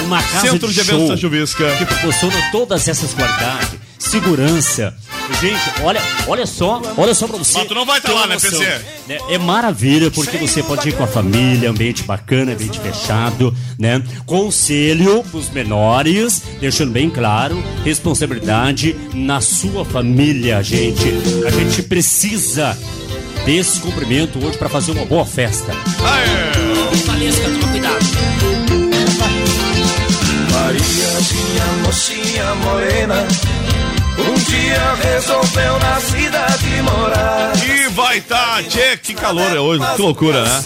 [0.00, 1.76] uma casa Centro de, de Eventos Chuvisca.
[1.76, 4.92] que proporciona todas essas qualidades, segurança.
[5.40, 7.58] Gente, olha, olha só, olha só pra você.
[7.58, 8.34] Mas tu não vai tá ter lá, né.
[8.38, 8.64] PC?
[9.08, 14.02] Né, É maravilha porque você pode ir com a família, ambiente bacana, ambiente fechado, né?
[14.24, 21.02] Conselho pros menores, deixando bem claro, responsabilidade na sua família, gente.
[21.46, 22.76] A gente precisa
[23.44, 25.72] desse cumprimento hoje pra fazer uma boa festa.
[27.06, 28.04] Valesca, toma cuidado.
[30.52, 33.26] Maria, minha mocinha morena,
[34.52, 37.52] dia resolveu na cidade morar.
[37.64, 40.62] E vai tá, tchê, que calor é hoje, que loucura, né?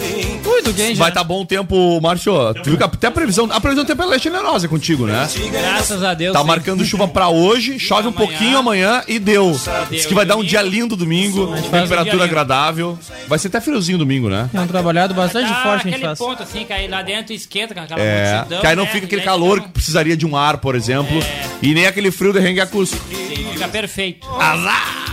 [0.74, 1.10] Quente, Vai né?
[1.10, 2.32] estar bom o tempo, Márcio.
[2.62, 3.48] Tu viu que até a previsão.
[3.50, 5.28] A previsão do tempo é generosa contigo, né?
[5.50, 6.32] Graças a Deus.
[6.32, 6.46] Tá sim.
[6.46, 9.58] marcando chuva pra hoje, chove um pouquinho amanhã e deu.
[9.90, 12.22] Diz que vai dar um dia lindo domingo, um temperatura lindo.
[12.24, 12.98] agradável.
[13.28, 14.48] Vai ser até friozinho domingo, né?
[14.52, 16.18] É um trabalhado bastante Ah, forte que a gente aquele faz.
[16.18, 18.90] ponto assim, que aí lá dentro esquenta com aquela É, multidão, que aí não né?
[18.90, 21.18] fica aquele calor que precisaria de um ar, por exemplo,
[21.62, 23.04] e nem aquele frio de Rengue Acústico.
[23.06, 24.26] Fica perfeito.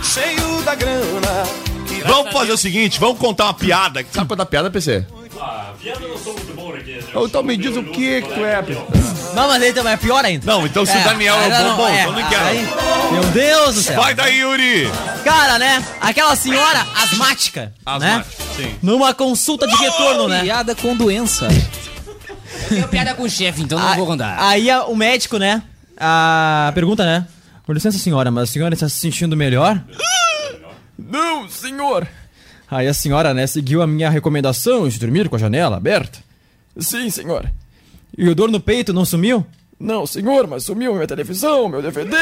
[0.02, 1.44] Cheio da grana.
[2.06, 4.04] Vamos fazer o seguinte, vamos contar uma piada.
[4.12, 5.04] Sabe contar piada, PC?
[7.14, 8.62] Ou Então me diz o que que tu é.
[9.34, 10.46] Não, mas aí também é pior ainda.
[10.46, 12.44] Não, então se o Daniel é o não, bom, bom, é, então não quero.
[12.44, 12.68] aí-
[13.12, 14.00] Meu Deus do céu.
[14.00, 14.88] Vai daí, Yuri!
[15.24, 15.84] Cara, né?
[16.00, 17.72] Aquela senhora asmática, né?
[17.84, 18.74] Asmática, sim.
[18.82, 20.42] Numa consulta de retorno, né?
[20.42, 21.48] Piada com doença.
[22.68, 24.36] Tenho piada com o chefe, então não A- vou contar.
[24.40, 25.62] Aí a- o médico, né?
[25.98, 27.26] A pergunta, né?
[27.66, 29.80] Por licença, senhora, mas a senhora está se sentindo melhor?
[30.98, 32.06] Não, senhor.
[32.70, 36.18] Aí a senhora, né, seguiu a minha recomendação de dormir com a janela aberta?
[36.78, 37.50] Sim, senhor.
[38.16, 39.44] E o dor no peito não sumiu?
[39.78, 42.16] Não, senhor, mas sumiu minha televisão, meu DVD.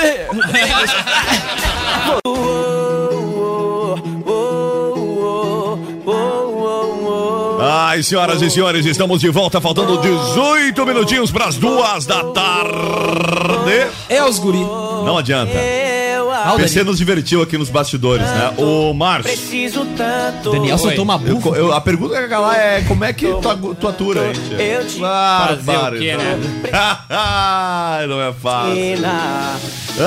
[7.61, 13.93] Ai, senhoras e senhores, estamos de volta, faltando 18 minutinhos para as duas da tarde.
[14.09, 14.59] É os guri.
[14.59, 15.53] Não adianta.
[16.55, 18.53] O PC nos divertiu aqui nos bastidores, né?
[18.59, 19.25] O Márcio.
[19.33, 20.51] Preciso tanto.
[20.53, 21.49] Daniel soltou uma eu- bufa.
[21.57, 24.33] eu- a pergunta que lá é como é que tu, tu atura, hein?
[24.49, 24.63] tia?
[24.63, 26.39] Eu te Fazer o quê, né?
[27.09, 28.73] Ai, não é fácil.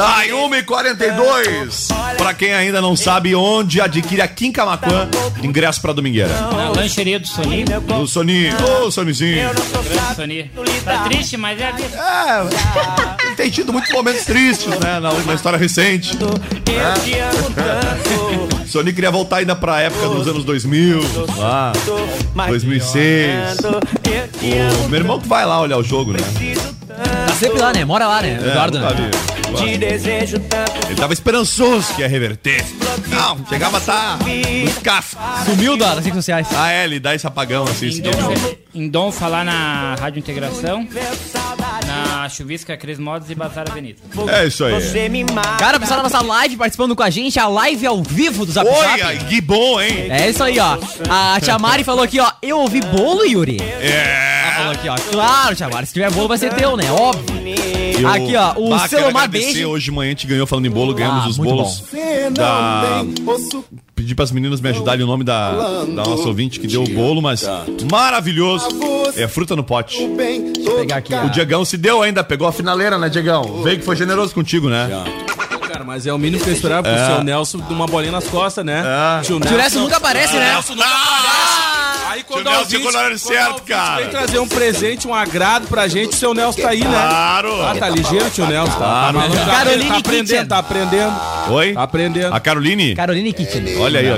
[0.02, 1.88] Ai, 1h42.
[2.18, 5.08] Pra quem ainda não sabe onde adquire a Kim Camaquã,
[5.44, 6.34] ingresso pra Domingueira.
[6.52, 7.66] Na lancheria do Soninho.
[8.02, 9.50] O Soninho, ô Sonizinho.
[9.50, 10.50] Grande Soninho.
[10.84, 11.98] Tá triste, mas é a vida.
[11.98, 16.16] É, tem tido muitos momentos tristes, né, na, na história recente.
[16.28, 18.56] Eu te amo tanto.
[18.68, 21.00] Sony queria voltar ainda pra época dos anos 2000,
[21.38, 21.72] lá,
[22.48, 23.58] 2006.
[24.86, 26.20] O meu irmão que vai lá olhar o jogo, né?
[27.28, 27.86] Tá sempre lá, né?
[27.86, 28.40] Mora lá, né?
[28.44, 28.88] É, Eduardo, né?
[29.12, 29.56] vi.
[29.56, 30.72] Te desejo tanto.
[30.88, 32.66] Ele tava esperançoso que ia reverter.
[33.08, 34.18] Não, chegava a tá
[34.64, 35.18] nos cascos.
[35.46, 36.48] Sumiu da- das redes sociais.
[36.56, 37.86] Ah, é, ele dá esse apagão assim.
[37.86, 38.34] Em esse Dom,
[38.74, 40.86] em Dom falar na Rádio Integração,
[42.16, 44.00] na Chuvisca Cris Modos e Bazar Avenida.
[44.30, 44.74] É isso aí.
[44.74, 45.58] Você me mata.
[45.58, 48.68] Cara, pessoal da nossa live participando com a gente, a live ao vivo do Zap
[48.70, 49.26] Oi, Zap.
[49.26, 50.08] que bom, hein?
[50.10, 50.78] É isso aí, ó.
[51.10, 52.32] A Tia Mari falou aqui, ó.
[52.42, 53.58] Eu ouvi bolo, Yuri.
[53.62, 54.54] É.
[54.56, 54.96] Falou aqui, ó.
[55.12, 55.88] Claro, Tia Mari.
[55.88, 56.90] Se tiver bolo, vai ser teu, né?
[56.92, 57.36] Óbvio.
[58.00, 58.54] Eu- Aqui, ó.
[58.58, 59.70] O Bah, Selomar Beijo.
[59.70, 61.84] Hoje de manhã a gente ganhou falando em bolo, ganhamos Ah, os bolos
[62.34, 63.04] da.
[63.96, 65.52] Pedi pras meninas me ajudarem o nome da,
[65.86, 67.46] da nossa ouvinte que deu o bolo, mas
[67.90, 68.68] maravilhoso.
[69.16, 70.06] É fruta no pote.
[70.06, 71.14] Deixa eu pegar aqui.
[71.16, 73.64] O Diegão se deu ainda, pegou a finaleira, né, Diegão?
[73.64, 74.90] Veio que foi generoso contigo, né?
[75.72, 77.06] Cara, mas é o mínimo que eu esperava pro É.
[77.06, 78.84] seu Nelson de uma bolinha nas costas, né?
[78.86, 79.22] É.
[79.24, 80.52] Tio Tio Nelson nunca aparece, né?
[80.54, 81.75] Nelson nunca aparece.
[82.16, 82.94] Aí quando Tio a Nelson ouvinte-
[83.28, 84.02] chegou ouvinte cara.
[84.02, 86.90] Vem trazer um presente, um agrado pra gente, o seu Nelson tá aí, né?
[86.90, 87.62] Claro.
[87.62, 88.72] Ah, tá ligeiro, tio Nelson.
[88.72, 89.06] Tá, Claro.
[89.20, 91.14] tá, maluco, tá, Caroline tá aprendendo, tá aprendendo.
[91.50, 91.74] Oi?
[91.74, 92.34] Tá aprendendo.
[92.34, 92.96] A Caroline?
[92.96, 93.78] Caroline Kitchen.
[93.80, 94.18] Olha aí, ó.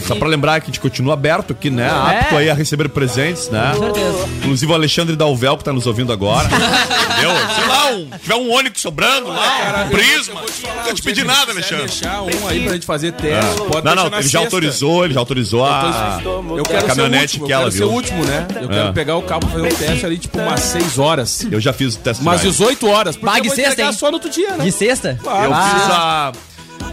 [0.00, 1.88] Só pra lembrar que a gente continua aberto aqui, né?
[1.88, 3.72] Apto aí a receber presentes, né?
[3.76, 4.28] Com certeza.
[4.38, 6.46] Inclusive o Alexandre Dalvel, que tá nos ouvindo agora.
[6.46, 7.30] Entendeu?
[7.54, 10.40] Sei lá, um, tiver um ônix sobrando lá, um prisma.
[10.86, 11.86] Não te pedi nada, Alexandre.
[11.86, 13.56] deixar um aí pra gente fazer teste.
[13.56, 14.38] Pode Não, deixar não, na ele já sexta.
[14.38, 16.20] autorizou, ele já autorizou a.
[16.24, 17.88] Eu quero a caminhonete ser o último, que eu ela quero ser viu.
[17.88, 18.46] o último, né?
[18.62, 18.92] Eu quero É.
[18.92, 21.46] pegar o carro pra fazer um teste ali, tipo, umas 6 horas.
[21.50, 22.52] Eu já fiz o teste Umas drive.
[22.52, 23.16] 18 horas.
[23.16, 23.92] Pague eu vou sexta, hein?
[23.92, 24.64] só no outro dia, né?
[24.64, 25.18] De sexta?
[25.22, 25.44] Claro.
[25.44, 25.70] Eu Ah.
[25.74, 26.32] fiz a.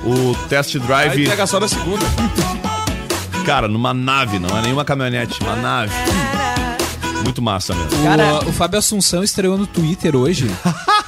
[0.06, 2.06] O test Aí drive, entrega só na segunda.
[3.46, 5.94] Cara, numa nave, não é nenhuma caminhonete, uma nave.
[7.24, 8.04] Muito massa mesmo.
[8.04, 10.46] Cara- O, o Fábio Assunção estreou no Twitter hoje.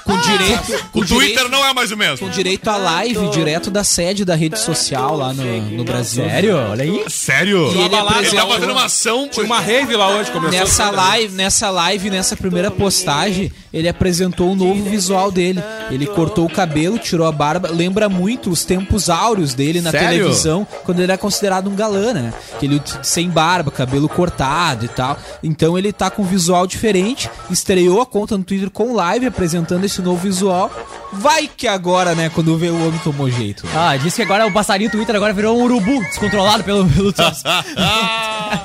[0.05, 0.85] com direito.
[0.91, 2.19] Com O Twitter direito, não é mais o mesmo.
[2.25, 6.23] com direito a live direto da sede da rede social lá no, no Brasil.
[6.23, 6.55] Sério?
[6.57, 7.03] Olha aí.
[7.09, 7.67] Sério?
[7.67, 9.27] E ele Ele tá fazendo uma ação.
[9.29, 10.57] Tinha uma rave lá hoje, começou.
[10.57, 15.61] Nessa live, nessa live, nessa primeira postagem, ele apresentou um novo visual dele.
[15.91, 20.07] Ele cortou o cabelo, tirou a barba, lembra muito os tempos áureos dele na Sério?
[20.07, 22.33] televisão, quando ele era considerado um galã, né?
[22.57, 25.17] Que ele sem barba, cabelo cortado e tal.
[25.43, 29.83] Então ele tá com um visual diferente, estreou a conta no Twitter com live apresentando
[29.83, 30.71] esse novo visual.
[31.11, 33.67] Vai que agora, né, quando vê o homem tomou jeito.
[33.75, 37.13] Ah, disse que agora o passarinho Twitter agora virou um urubu descontrolado pelo, pelo.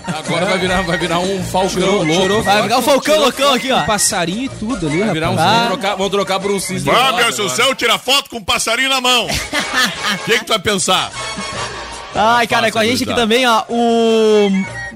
[0.06, 2.42] Agora vai virar, vai virar um falcão louco.
[2.42, 3.80] Vai ficar o Falcão loucão aqui, ó.
[3.80, 5.38] Um passarinho e tudo ali, Vai virar um.
[5.38, 5.52] Ah.
[5.52, 6.90] Vamos, trocar, vamos trocar por um cisne.
[6.90, 9.26] Rosa Assunção tira foto com um passarinho na mão.
[9.26, 9.28] O
[10.24, 11.10] que, que tu vai pensar?
[12.14, 14.50] Ai, cara, com a gente aqui também, ó, o.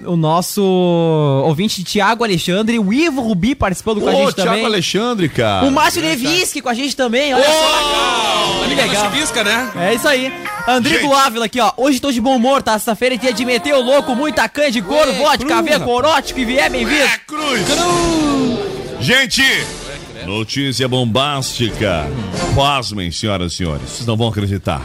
[0.07, 0.63] O nosso
[1.47, 4.65] ouvinte Tiago Alexandre, o Ivo Rubi participando com a Ô, gente Thiago também.
[4.67, 5.65] Alexandre, cara.
[5.65, 8.65] O Márcio Levinsky com a gente também, olha só.
[8.69, 9.05] Que legal.
[9.07, 9.73] Chuvisca, né?
[9.77, 10.31] É isso aí.
[10.69, 11.15] Andrigo.
[11.15, 11.73] Ávila aqui, ó.
[11.79, 12.73] Hoje tô de bom humor, tá?
[12.73, 16.45] Sexta-feira é dia de meter o louco, muita canha de couro, vodka, ver corótico e
[16.45, 17.03] vier bem-vindo.
[17.03, 17.63] É, cruz.
[19.01, 19.43] Gente,
[20.27, 22.07] notícia bombástica.
[22.55, 23.89] Pasmem, senhoras e senhores.
[23.89, 24.83] Vocês não vão acreditar.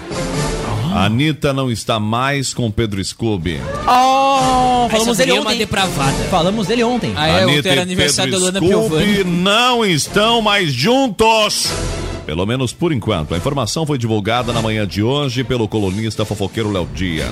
[0.93, 3.61] A Anitta não está mais com Pedro Scooby.
[3.87, 5.57] Oh, falamos dele é uma ontem.
[5.59, 6.17] depravada.
[6.31, 7.13] Falamos dele ontem.
[7.15, 9.23] Ah, é, Anitta ontem era e aniversário da Pedro Luana Scooby Piovani.
[9.23, 11.67] não estão mais juntos.
[12.25, 13.33] Pelo menos por enquanto.
[13.33, 17.29] A informação foi divulgada na manhã de hoje pelo colunista fofoqueiro Léo Dias.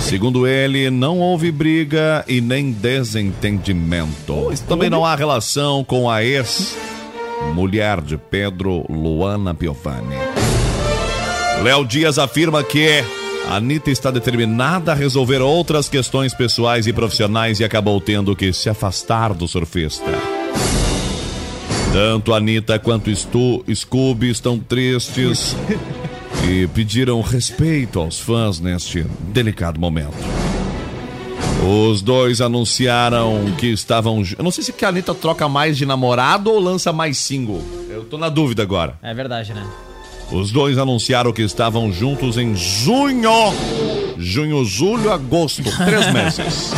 [0.00, 4.52] Segundo ele, não houve briga e nem desentendimento.
[4.68, 6.22] Também não há relação com a
[7.38, 10.16] ex-mulher de Pedro, Luana Piovani.
[11.62, 13.02] Léo Dias afirma que
[13.50, 18.68] Anitta está determinada a resolver outras questões pessoais e profissionais e acabou tendo que se
[18.68, 20.12] afastar do surfista.
[21.92, 25.56] Tanto Anitta quanto Stu, Scooby estão tristes
[26.48, 30.47] e pediram respeito aos fãs neste delicado momento.
[31.60, 34.22] Os dois anunciaram que estavam.
[34.36, 37.62] Eu não sei se a Anitta troca mais de namorado ou lança mais single.
[37.90, 38.96] Eu tô na dúvida agora.
[39.02, 39.66] É verdade, né?
[40.30, 43.30] Os dois anunciaram que estavam juntos em junho.
[44.18, 45.64] Junho, julho, agosto.
[45.84, 46.72] Três meses.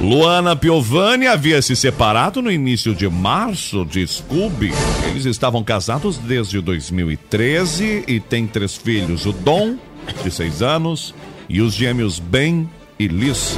[0.00, 4.72] Luana Piovani havia se separado no início de março de Scooby.
[5.08, 9.76] Eles estavam casados desde 2013 e têm três filhos: o Dom,
[10.22, 11.12] de seis anos,
[11.48, 13.56] e os gêmeos Ben e Liz,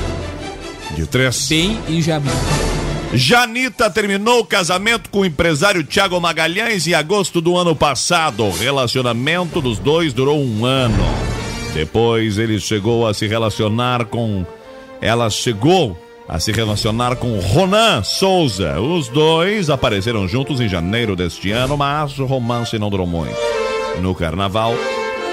[0.95, 1.49] de três.
[1.49, 2.31] Ben e Jamin.
[3.13, 8.45] Janita terminou o casamento com o empresário Thiago Magalhães em agosto do ano passado.
[8.45, 11.05] O relacionamento dos dois durou um ano.
[11.75, 14.45] Depois ele chegou a se relacionar com.
[15.01, 15.99] Ela chegou
[16.29, 18.81] a se relacionar com Ronan Souza.
[18.81, 23.35] Os dois apareceram juntos em janeiro deste ano, mas o romance não durou muito.
[24.01, 24.75] No carnaval,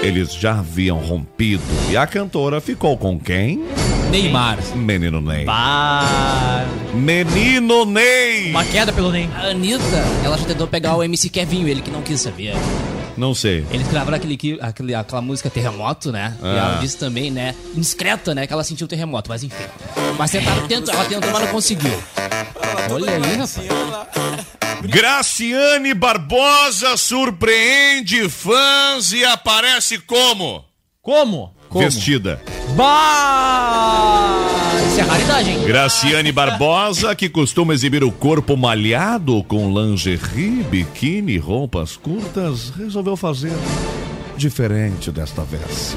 [0.02, 3.64] eles já haviam rompido e a cantora ficou com quem?
[4.10, 4.58] Neymar.
[4.74, 5.44] Menino Ney.
[5.44, 6.64] Bah.
[6.94, 8.50] Menino Ney!
[8.50, 9.28] Uma queda pelo Ney.
[9.34, 9.84] A Anitta,
[10.24, 12.54] ela já tentou pegar o MC Kevinho, ele que não quis saber.
[13.16, 13.66] Não sei.
[13.70, 16.34] Eles gravaram aquele, que- aquele, aquela música Terremoto, né?
[16.40, 16.48] E Ah.
[16.48, 17.54] ela disse também, né?
[17.74, 18.46] Indiscreta, né?
[18.46, 19.64] Que ela sentiu o terremoto, mas enfim.
[20.16, 21.92] Mas tentaram, tentou, ela tentou, mas não conseguiu.
[22.90, 23.58] Olha aí, rapaz.
[24.84, 30.64] Graciane Barbosa surpreende fãs e aparece como?
[31.02, 31.52] Como?
[31.74, 32.40] Vestida.
[32.78, 34.36] Bah!
[34.86, 35.64] Isso é raridade, hein?
[35.66, 43.52] Graciane Barbosa, que costuma exibir o corpo malhado com lingerie, biquíni, roupas curtas, resolveu fazer
[44.36, 45.96] diferente desta vez.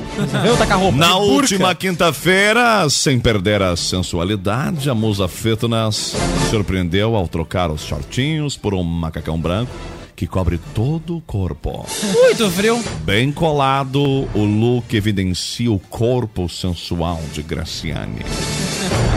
[0.96, 6.16] Na última quinta-feira, sem perder a sensualidade, a musa fitness
[6.50, 9.72] surpreendeu ao trocar os shortinhos por um macacão branco
[10.22, 11.84] que cobre todo o corpo.
[12.14, 12.80] Muito frio.
[13.00, 14.00] Bem colado,
[14.36, 18.24] o look evidencia o corpo sensual de Graciane.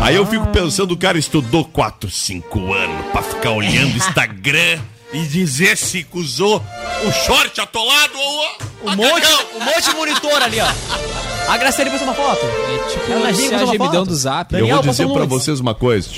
[0.01, 4.79] Aí eu fico pensando, o cara estudou 4, 5 anos pra ficar olhando Instagram
[5.13, 6.65] e dizer se usou
[7.07, 11.53] o short atolado ou Um monte, um monte de monitor ali, ó.
[11.53, 12.47] A Graciane postou uma foto.
[12.47, 14.55] É tipo Ela postou uma gemidão do zap.
[14.55, 16.09] Eu Daniel vou dizer pra vocês uma coisa.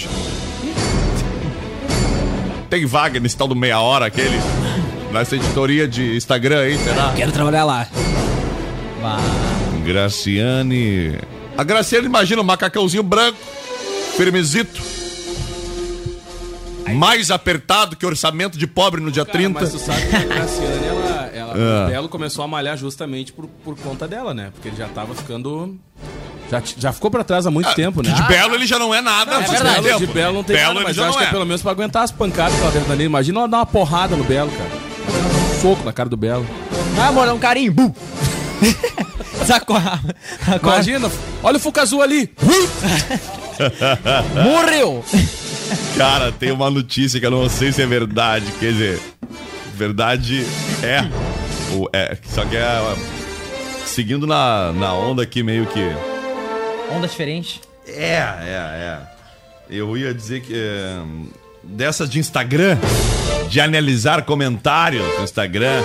[2.71, 4.37] Tem vaga nesse tal do meia hora aquele?
[5.17, 7.11] Nessa editoria de Instagram aí, será?
[7.17, 7.89] Quero trabalhar lá.
[9.01, 9.17] Bah.
[9.83, 11.17] Graciane.
[11.57, 13.39] A Graciane imagina um macacãozinho branco,
[14.15, 14.83] firmezito.
[16.95, 19.59] Mais apertado que orçamento de pobre no dia 30.
[19.59, 21.87] Mas tu sabe que a Graciane, ela, ela Ah.
[21.87, 24.51] o Belo começou a malhar justamente por, por conta dela, né?
[24.53, 25.79] Porque ele já tava ficando.
[26.51, 28.13] Já, já ficou pra trás há muito tempo, né?
[28.13, 29.41] De Belo ele já não é nada.
[29.41, 29.99] Não, faz de, Belo, tempo.
[29.99, 31.27] de Belo não tem Belo nada, mas acho não que é.
[31.27, 33.05] é pelo menos pra aguentar as pancadas que ela deve.
[33.05, 34.76] Imagina ela dar uma porrada no Belo, cara.
[35.67, 36.47] Soco na cara do Belo.
[36.97, 37.73] Ah, amor, é um carinho.
[37.73, 37.93] Bum.
[39.45, 39.77] Sacou?
[40.63, 41.11] Imagina,
[41.43, 42.31] olha o Fuca Azul ali.
[44.45, 45.05] Morreu.
[45.99, 48.47] Cara, tem uma notícia que eu não sei se é verdade.
[48.61, 49.01] Quer dizer,
[49.75, 50.47] verdade
[50.85, 51.01] é.
[51.75, 52.97] O, é só que é.
[53.87, 55.81] Seguindo na, na onda aqui, meio que.
[56.95, 57.61] Onda diferente.
[57.89, 58.99] É, é, é.
[59.69, 60.55] Eu ia dizer que.
[60.55, 61.03] é,
[61.69, 62.79] dessas de Instagram,
[63.49, 65.83] de analisar comentários no Instagram.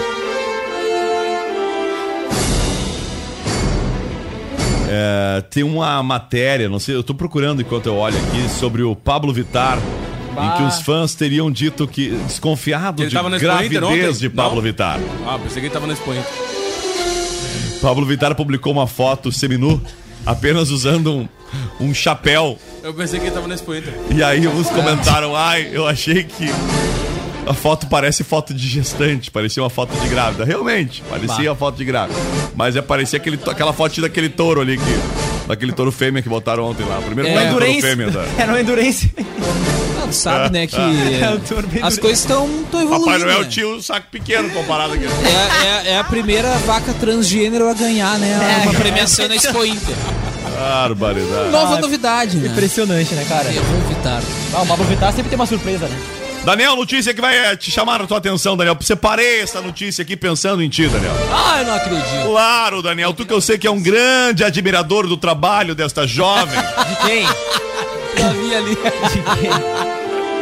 [4.94, 8.94] É, tem uma matéria, não sei, eu tô procurando enquanto eu olho aqui, sobre o
[8.94, 10.68] Pablo Vittar, em que Bah.
[10.68, 12.10] os fãs teriam dito que.
[12.28, 14.62] desconfiado Ele de gravidez de Pablo Não?
[14.62, 15.00] Vittar.
[15.26, 16.26] Ah, pensei que ele tava na Expo Inter.
[17.82, 19.82] Pablo Vittar publicou uma foto seminu,
[20.26, 21.28] apenas usando um,
[21.80, 22.58] um chapéu.
[22.84, 23.94] Eu pensei que ele tava nesse Inter.
[24.16, 26.50] E aí uns comentaram, ai, eu achei que
[27.46, 30.46] a foto parece foto de gestante, parecia uma foto de grávida.
[30.46, 31.50] Realmente, parecia Bah.
[31.52, 32.20] uma foto de grávida.
[32.56, 36.64] Mas é parecia aquele, aquela foto daquele touro ali, que, daquele touro fêmea que botaram
[36.64, 37.02] ontem lá.
[37.02, 38.10] Primeiro É, touro fêmea.
[38.10, 38.26] Da...
[38.38, 39.12] Era no Endurance.
[40.12, 40.76] Tu sabe, né, que
[41.22, 43.06] É, touro bem as coisas estão evoluindo.
[43.06, 43.48] Papai Noel né?
[43.50, 45.06] tinha um saco pequeno comparado aqui.
[45.06, 48.62] É, é- é a primeira vaca transgênero a ganhar, né?
[48.64, 49.96] Uma premiação na Expo Inter.
[50.58, 51.50] Barbaridade.
[51.50, 52.50] Nova Ah, novidade, né?
[52.50, 53.52] Impressionante, né, cara?
[53.52, 54.22] Eu vou evitar.
[54.54, 55.98] Ah, o Pablo Vittar sempre tem uma surpresa, né?
[56.44, 58.76] Daniel, notícia que vai eh, te chamar a tua atenção, Daniel.
[58.82, 61.14] Separei essa notícia aqui pensando em ti, Daniel.
[61.32, 62.26] Ah, eu não acredito.
[62.26, 66.60] Claro, Daniel, tu que eu sei que é um grande admirador do trabalho desta jovem.
[66.90, 67.26] De quem?
[68.18, 68.78] Davi ali.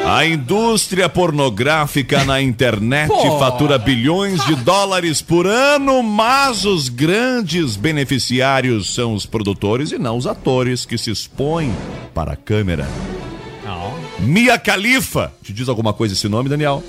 [0.05, 3.37] A indústria pornográfica na internet Pô.
[3.37, 10.17] fatura bilhões de dólares por ano, mas os grandes beneficiários são os produtores e não
[10.17, 11.71] os atores que se expõem
[12.13, 12.87] para a câmera.
[14.19, 15.31] Mia Khalifa.
[15.41, 16.83] Te diz alguma coisa esse nome, Daniel?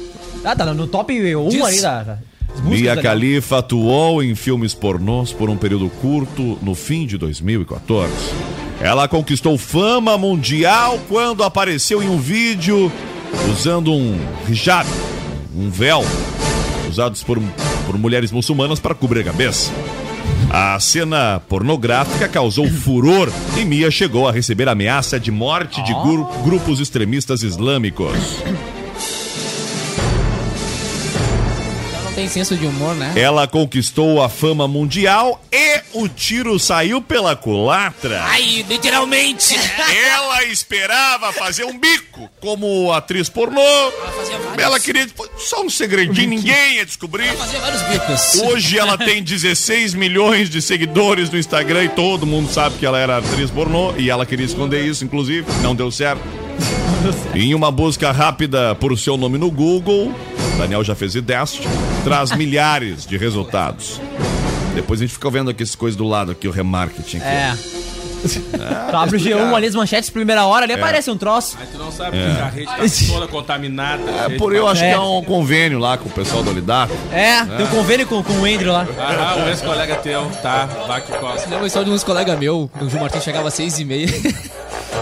[0.44, 1.62] Ah, tá no top 1 Diz.
[1.62, 2.18] ali da.
[2.64, 8.12] Mia Khalifa atuou em filmes pornôs por um período curto no fim de 2014.
[8.80, 12.90] Ela conquistou fama mundial quando apareceu em um vídeo
[13.52, 14.18] usando um
[14.48, 14.88] hijab,
[15.54, 16.02] um véu,
[16.88, 17.38] usados por,
[17.86, 19.70] por mulheres muçulmanas para cobrir a cabeça.
[20.48, 26.26] A cena pornográfica causou furor e Mia chegou a receber ameaça de morte de gru-
[26.42, 28.16] grupos extremistas islâmicos.
[32.20, 33.14] Tem senso de humor, né?
[33.16, 38.22] Ela conquistou a fama mundial e o tiro saiu pela culatra.
[38.24, 39.58] Ai, literalmente.
[40.06, 43.62] Ela esperava fazer um bico como atriz pornô.
[44.58, 45.08] Ela queria
[45.38, 47.34] só um segredinho, ninguém ia descobrir.
[47.38, 48.34] Fazia vários bicos.
[48.42, 52.98] Hoje ela tem 16 milhões de seguidores no Instagram e todo mundo sabe que ela
[52.98, 56.20] era atriz pornô e ela queria esconder isso, inclusive, não deu certo.
[57.34, 60.14] Em uma busca rápida por seu nome no Google,
[60.60, 61.62] Daniel já fez ideste,
[62.04, 63.98] traz milhares de resultados.
[64.74, 67.26] Depois a gente fica vendo aqui essas coisas do lado aqui, o remarketing aqui.
[67.26, 67.56] É.
[68.90, 71.56] Tu abre o G1 ali, as manchetes, primeira hora, ali aparece um troço.
[71.58, 72.34] Aí tu não sabe É.
[72.34, 72.66] que a rede
[73.06, 74.02] tá toda contaminada.
[74.26, 76.92] É por eu acho que é um convênio lá com o pessoal do Olidato.
[77.10, 78.86] É, tem um convênio com, com o Andrew lá.
[78.98, 81.48] Ah, o ex-colega teu, tá, vai que costa.
[81.48, 84.08] Lembra história de uns colegas meu, o Gil Martins chegava às seis e meia.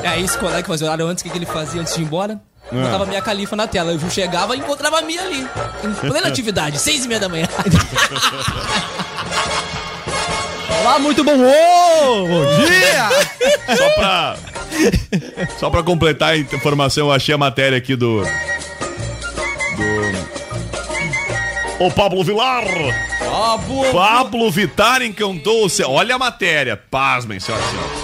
[0.05, 2.05] Aí esse colega que fazia horário antes, o que, que ele fazia antes de ir
[2.05, 2.41] embora?
[2.73, 2.83] É.
[2.83, 3.99] Botava minha califa na tela.
[3.99, 5.47] Gil chegava e encontrava a minha ali.
[5.85, 7.49] Em plena atividade, seis e meia da manhã.
[10.81, 11.37] Olá, muito bom!
[11.37, 13.09] Bom dia!
[13.77, 14.37] Só pra.
[15.59, 18.23] Só pra completar a informação, eu achei a matéria aqui do.
[18.23, 18.29] Do.
[21.81, 22.65] O Pablo Vilar!
[23.93, 25.91] Pablo Vittar encantou o céu.
[25.91, 26.77] Olha a matéria.
[26.77, 27.99] Pasmem, senhoras e senhores.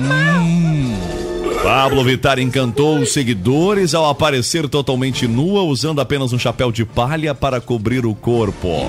[0.00, 0.85] Hum.
[1.66, 7.34] Pablo Vittar encantou os seguidores ao aparecer totalmente nua, usando apenas um chapéu de palha
[7.34, 8.88] para cobrir o corpo.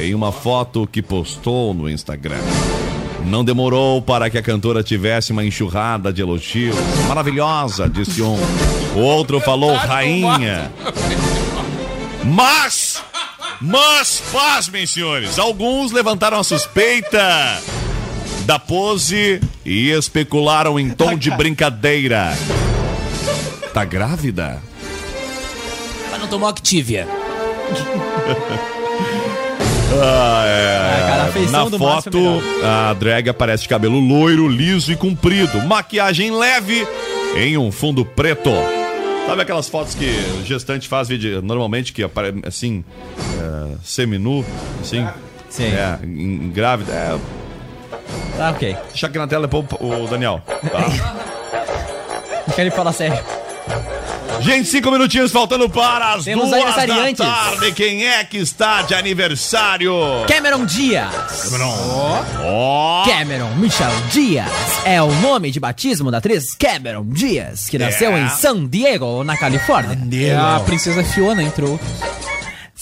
[0.00, 2.40] Em uma foto que postou no Instagram.
[3.24, 6.74] Não demorou para que a cantora tivesse uma enxurrada de elogios.
[7.06, 8.36] Maravilhosa, disse um.
[8.96, 10.72] O outro falou rainha.
[12.24, 13.00] Mas,
[13.60, 17.62] mas, pasmem, senhores, alguns levantaram a suspeita
[18.48, 22.34] da pose e especularam em tom de brincadeira.
[23.74, 24.62] Tá grávida?
[26.10, 27.06] Mas não tomou Activia.
[29.90, 31.08] Ah, é.
[31.08, 32.18] cara, a feição Na é foto,
[32.62, 35.62] a drag aparece de cabelo loiro, liso e comprido.
[35.62, 36.86] Maquiagem leve
[37.34, 38.50] em um fundo preto.
[39.26, 40.04] Sabe aquelas fotos que
[40.42, 42.84] o gestante faz vídeo, normalmente, que aparece assim,
[43.40, 44.44] é, seminu,
[44.82, 45.08] assim?
[45.48, 45.64] Sim.
[45.64, 46.92] É, em, em grávida.
[46.92, 47.18] É,
[48.36, 48.76] Tá, ok.
[48.88, 50.40] deixa aqui na tela depois o, Daniel.
[50.46, 51.64] Tá?
[52.46, 53.18] Não quero falar sério.
[54.40, 57.72] Gente, cinco minutinhos faltando para as Temos duas da tarde.
[57.74, 59.92] Quem é que está de aniversário?
[60.28, 61.50] Cameron Diaz.
[62.44, 63.04] Ó.
[63.04, 64.48] Cameron Michelle Diaz
[64.84, 68.20] é o nome de batismo da atriz Cameron Diaz, que nasceu É.
[68.20, 69.98] em San Diego, na Califórnia.
[70.24, 71.78] É a princesa Fiona entrou.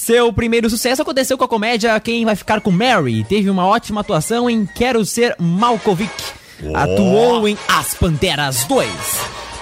[0.07, 3.25] Seu primeiro sucesso aconteceu com a comédia Quem Vai Ficar com Mary.
[3.25, 6.13] Teve uma ótima atuação em Quero Ser Malkovich.
[6.73, 8.89] Atuou em As Panteras 2.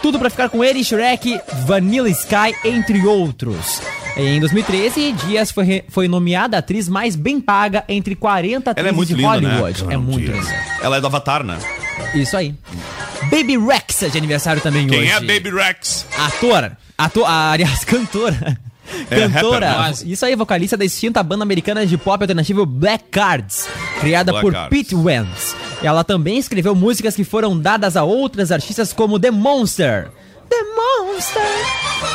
[0.03, 3.81] Tudo pra ficar com ele, Shrek, Vanilla Sky, entre outros.
[4.19, 8.95] Em 2013, Dias foi, foi nomeada a atriz mais bem paga entre 40 atrizes Ela
[8.95, 9.85] é muito de linda, Hollywood.
[9.87, 9.95] né?
[9.95, 10.45] É muito Dias.
[10.47, 10.65] linda.
[10.83, 11.59] Ela é do Avatar, né?
[12.15, 12.55] Isso aí.
[13.31, 15.11] Baby Rex é de aniversário também Quem hoje.
[15.11, 16.05] é Baby Rex?
[16.19, 16.73] Ator.
[16.99, 18.59] Ator, aliás, cantora.
[19.11, 23.69] É, Cantora, rapper, isso aí, vocalista da extinta banda americana de pop alternativo Black Cards,
[24.01, 24.71] criada Black por Cards.
[24.71, 25.57] Pete Wentz.
[25.83, 30.11] Ela também escreveu músicas que foram dadas a outras artistas como The Monster.
[30.55, 31.43] The Monster!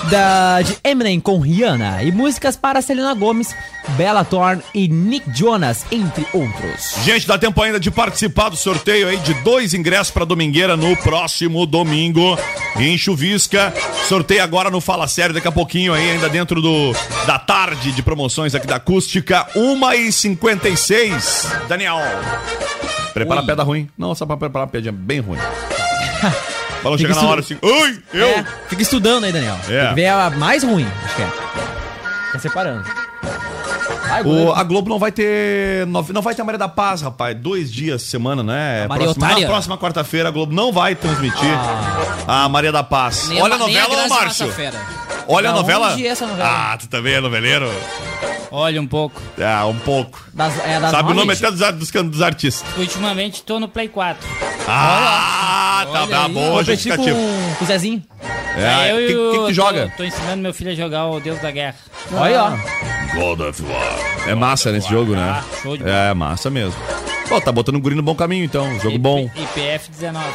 [0.09, 3.53] Da, de Eminem com Rihanna e músicas para Selena Gomez,
[3.97, 6.95] Bella Thorne e Nick Jonas, entre outros.
[7.03, 10.95] Gente, dá tempo ainda de participar do sorteio aí de dois ingressos para Domingueira no
[10.95, 12.39] próximo domingo
[12.77, 13.73] em Chuvisca.
[14.07, 16.93] Sorteio agora no Fala Sério, daqui a pouquinho aí, ainda dentro do
[17.27, 21.67] da tarde de promoções aqui da Acústica, 1h56.
[21.67, 21.97] Daniel,
[23.13, 23.89] prepara a pedra ruim.
[23.97, 25.39] Não, só pra preparar a pedra bem ruim.
[26.81, 28.27] Falou Fica chegar na hora assim, oi, eu.
[28.27, 29.57] É, fica estudando aí, Daniel.
[29.67, 29.79] É.
[29.79, 31.29] Tem que ver a mais ruim, acho que é.
[32.31, 32.83] Tá separando.
[34.25, 35.85] O, a Globo não vai ter.
[35.87, 37.35] Não, vai ter a Maria da Paz, rapaz.
[37.37, 38.87] Dois dias semana, né?
[38.87, 41.53] Próxima, na próxima quarta-feira a Globo não vai transmitir
[42.27, 43.29] a Maria da Paz.
[43.29, 44.51] Nem Olha a novela, ô Márcio.
[45.29, 45.93] Olha a Da novela.
[45.93, 46.49] onde é essa novela?
[46.73, 47.71] Ah, tu também é noveleiro?
[48.51, 49.21] Olha um pouco.
[49.39, 50.19] Ah, um pouco.
[50.33, 51.59] Das, é, das Sabe o nome até dos,
[51.91, 52.67] dos, dos artistas.
[52.77, 54.27] Ultimamente tô no Play 4.
[54.67, 56.31] Ah, tá, Olha tá aí.
[56.31, 57.15] boa, justificativa.
[57.17, 58.03] com, com o Zezinho.
[58.57, 59.93] É, eu que, e que, o- que tu tô- joga?
[59.95, 61.75] Tô ensinando meu filho a jogar o Deus da Guerra.
[62.11, 62.49] Olha, ó.
[63.15, 64.27] God of War.
[64.27, 65.21] É massa nesse jogo, né?
[65.21, 65.95] Ah, show de bola.
[65.95, 66.75] É, massa mesmo.
[67.27, 68.79] Pô, tá botando o guri no bom caminho, então.
[68.79, 69.29] Jogo bom.
[69.35, 70.25] IPF 19.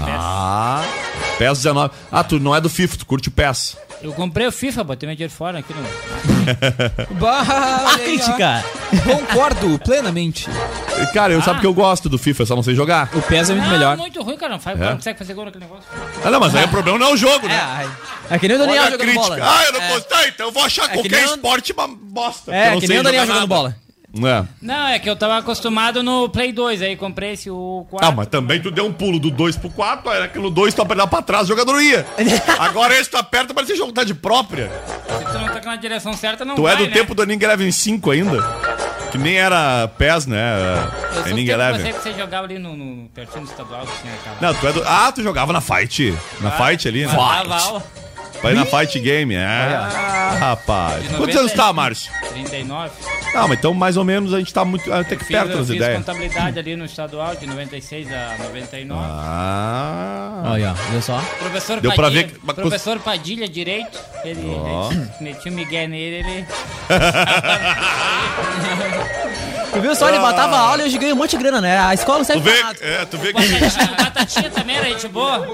[0.00, 0.82] Ah,
[1.38, 1.92] PES 19.
[2.12, 3.76] Ah, tu não é do FIFA, tu curte o PES.
[4.02, 5.82] Eu comprei o FIFA, botei meu dinheiro fora aqui no.
[7.18, 7.40] Bah,
[7.94, 8.64] A crítica.
[9.04, 10.46] Concordo plenamente.
[11.12, 11.42] Cara, eu Ah.
[11.42, 13.08] sabe que eu gosto do FIFA, só não sei jogar.
[13.14, 13.96] O PES é muito Não, melhor.
[13.96, 14.52] muito ruim, cara.
[14.52, 14.84] Não, faz, É?
[14.90, 15.84] não consegue fazer gol naquele negócio.
[16.24, 17.88] Ah, não, mas aí o problema não é o jogo, né?
[18.30, 19.36] É, é que nem o Daniel Olha jogando crítica.
[19.36, 19.38] bola.
[19.58, 19.88] Ah, eu não é.
[19.92, 22.54] gostei, então eu vou achar É que qualquer nem esporte uma bosta.
[22.54, 23.46] É, que sei nem o Daniel jogando nada.
[23.46, 23.76] bola.
[24.16, 24.44] É.
[24.62, 28.08] Não, é que eu tava acostumado no Play 2, aí comprei esse o 4.
[28.08, 30.72] Ah, mas também tu deu um pulo do 2 pro 4, era que no 2
[30.74, 32.06] tu apertar pra trás, o jogador ia.
[32.58, 34.70] Agora esse tu aperta, parece que jogo tá de própria.
[35.18, 36.90] Se tu não tá na direção certa, não Tu vai, é do né?
[36.92, 38.42] tempo do Ninguém Eleven 5 ainda?
[39.10, 40.54] Que nem era PES, né?
[41.16, 41.80] Eu É Ninguém Eleven.
[41.80, 44.36] você, que você jogava ali no, no pertinho do estadual, tinha aquela.
[44.40, 44.82] Não, tu é do...
[44.84, 46.12] Ah, tu jogava na Fight.
[46.40, 47.14] Na Ah, Fight ali, né?
[47.14, 47.82] Aula.
[48.44, 49.44] Vai na Fight Game, é.
[49.44, 50.98] Ah, rapaz.
[51.08, 52.12] Quantos 90 anos tá, Márcio?
[52.30, 52.90] 39.
[53.34, 55.58] Ah, mas então mais ou menos a gente tá muito até que Fiz, perto eu
[55.58, 55.96] das fiz ideias.
[55.96, 59.00] contabilidade ali no estadual, de 96 a 99.
[59.04, 60.42] Ah.
[60.46, 61.20] Olha, viu só?
[61.38, 64.90] Professor Deu pra Padilha, ver que- professor Padilha, direito, ele, Ó.
[64.92, 66.46] ele metia o Miguel nele, ele...
[69.72, 70.08] Tu viu só?
[70.08, 71.76] Ele matava a aula e hoje ganha um monte de grana, né?
[71.80, 72.78] A escola não Tu serve vê, pra nada.
[72.80, 75.44] é, tu vê que Batatinha, batatinha também era gente boa.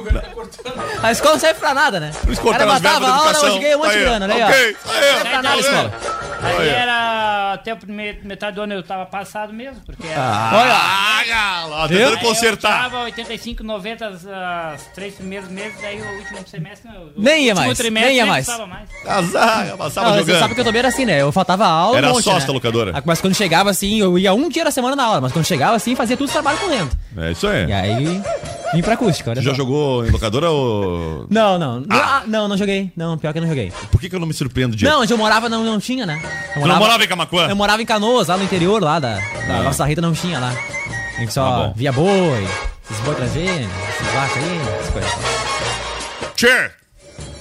[1.03, 2.11] A escola não serve pra nada, né?
[2.43, 4.35] Cortaram as matava a aula, hoje ganha um monte de Aí, grana, né?
[4.47, 6.47] ok, ó?
[6.47, 10.21] aí, era até o primeiro, metade do ano eu tava passado mesmo, porque era...
[10.23, 11.99] Ah, galo, Viu?
[11.99, 12.85] tentando Aí consertar.
[12.85, 16.89] Eu tava 85, 90 as, as três primeiros meses, daí o último semestre...
[16.91, 18.47] o Nem ia mais, nem ia nem mais.
[18.47, 18.89] passava mais.
[19.07, 20.39] Azar, passava Não, você jogando.
[20.41, 21.21] sabe que eu também era assim, né?
[21.21, 22.55] Eu faltava aula Era um monte, sócio né?
[22.55, 22.93] locadora.
[22.95, 25.45] Ah, Mas quando chegava assim, eu ia um dia na semana na aula, mas quando
[25.45, 26.91] chegava assim, fazia tudo trabalho correndo.
[27.17, 27.67] É isso aí.
[27.67, 28.23] E aí,
[28.73, 29.57] vim pra acústica, olha já só.
[29.57, 31.27] jogou em locadora ou.
[31.29, 31.85] Não, não.
[31.91, 32.70] Ah, não, não joguei.
[32.97, 33.73] Não, pior que eu não joguei.
[33.91, 34.85] Por que, que eu não me surpreendo de.
[34.85, 36.21] Não, onde eu morava não, não tinha, né?
[36.57, 37.49] Eu Tu não morava em Camacuã?
[37.49, 39.63] Eu morava em Canoas, lá no interior, lá da, da Ah.
[39.63, 40.53] nossa Rita não tinha lá.
[41.17, 42.47] A gente só Tá via boi,
[42.91, 45.11] esses boi transgênicos, esses vacas aí, essas coisas.
[46.35, 46.71] Tchê!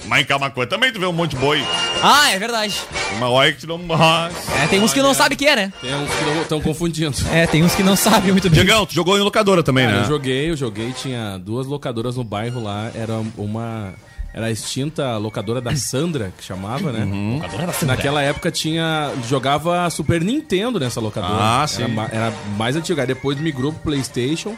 [0.06, 1.62] Mas em Camacuã também tu vê um monte de boi.
[2.02, 2.74] Ah, é verdade.
[3.16, 3.78] Uma hora que tu não.
[3.78, 4.34] Mas...
[4.60, 5.72] É, tem uns que não sabem o que é, né?
[5.80, 7.16] Tem uns que estão confundindo.
[7.30, 8.64] É, tem uns que não sabem muito bem.
[8.64, 10.04] Diegão, tu jogou em locadora também, Cara, né?
[10.04, 13.92] eu joguei, eu joguei, tinha duas locadoras no bairro lá, era uma...
[14.32, 17.04] Era a extinta locadora da Sandra, que chamava, né?
[17.04, 17.34] Uhum.
[17.36, 17.96] Locadora da Sandra.
[17.96, 19.10] Naquela época tinha.
[19.28, 21.34] Jogava Super Nintendo nessa locadora.
[21.36, 21.86] Ah, Era sim.
[21.88, 23.02] ma- Era, mais antiga.
[23.02, 24.54] Aí depois migrou pro PlayStation.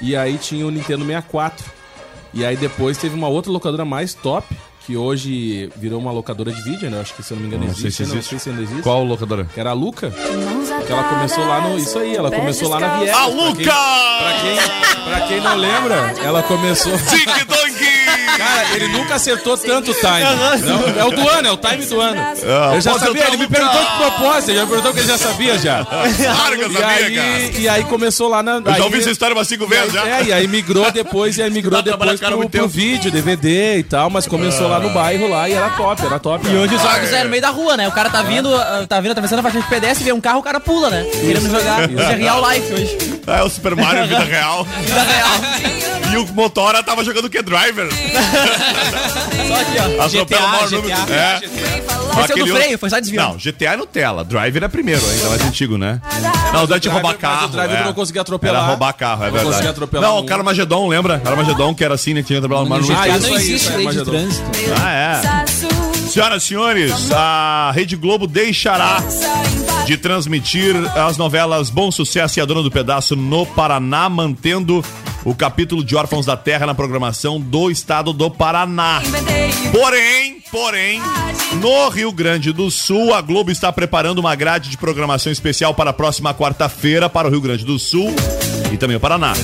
[0.00, 1.64] E aí tinha o Nintendo 64.
[2.34, 4.46] E aí depois teve uma outra locadora mais top.
[4.84, 7.00] Que hoje virou uma locadora de vídeo, né?
[7.00, 8.02] Acho que se eu não me engano Não sei existe.
[8.04, 8.30] se Não existe.
[8.30, 8.82] sei se ainda existe.
[8.82, 9.44] Qual locadora?
[9.44, 10.10] Que era a Luca.
[10.10, 11.78] Que ela começou lá no.
[11.78, 13.14] Isso aí, ela começou lá na Viegas.
[13.16, 13.72] A Pra quem- Luca!
[14.18, 15.94] Pra quem, pra quem não lembra,
[16.24, 16.92] ela começou.
[16.98, 18.01] Tic Dong!
[18.36, 20.20] Cara, ele nunca acertou tanto o time.
[20.66, 22.20] Não, é o do ano, é o time do ano.
[22.20, 25.18] Ah, eu já sabia, ele me perguntou de propósito, ele já perguntou que ele já
[25.18, 25.84] sabia já.
[25.84, 27.58] Claro que eu E sabia, aí, cara.
[27.60, 28.56] e aí começou lá na.
[28.56, 30.06] Eu já ouvi essa história umas cinco vezes já.
[30.08, 34.08] É, e aí migrou depois, e aí migrou depois pro, pro vídeo, DVD e tal,
[34.10, 36.46] mas começou lá no bairro lá e era top, era top.
[36.48, 37.20] E hoje os jogos Ah, é.
[37.20, 37.88] é no meio da rua, né?
[37.88, 40.38] O cara tá vindo, ah, tá vindo atravessando a faixa de pedestre, vê um carro,
[40.40, 41.04] o cara pula, né?
[41.12, 41.90] Querendo jogar.
[41.90, 43.11] Isso é real life hoje.
[43.26, 44.64] É o Super Mario Vida Real.
[44.84, 46.12] Vida real.
[46.12, 47.88] E o Motora tava jogando o que Driver.
[47.90, 50.02] Só aqui, ó.
[50.04, 50.88] Atropela o maior número.
[50.88, 51.12] GTA.
[51.14, 51.40] É.
[51.42, 53.20] É o Aquele do freio, foi só desvio.
[53.20, 54.22] Não, GTA é Nutella.
[54.24, 56.00] Driver é primeiro, ainda mais antigo, né?
[56.52, 57.46] Não, o Driver- roubar carro.
[57.46, 57.84] o Driver é.
[57.84, 58.56] não conseguia atropelar.
[58.60, 59.46] Era roubar carro, é Não verdade.
[59.50, 61.18] conseguia atropelar Não, o Carmageddon, lembra?
[61.20, 62.20] Carmageddon, que era assim, né?
[62.20, 64.44] que Tinha atropelado o maior número Ah, isso não existe lei de trânsito.
[64.84, 66.10] Ah, é.
[66.10, 69.02] Senhoras e senhores, a Rede Globo deixará
[69.92, 74.82] de transmitir as novelas Bom Sucesso e A Dona do Pedaço no Paraná, mantendo
[75.22, 79.02] o capítulo de Órfãos da Terra na programação do estado do Paraná.
[79.70, 81.02] Porém, porém,
[81.60, 85.90] no Rio Grande do Sul, a Globo está preparando uma grade de programação especial para
[85.90, 88.14] a próxima quarta-feira para o Rio Grande do Sul
[88.72, 89.34] e também o Paraná.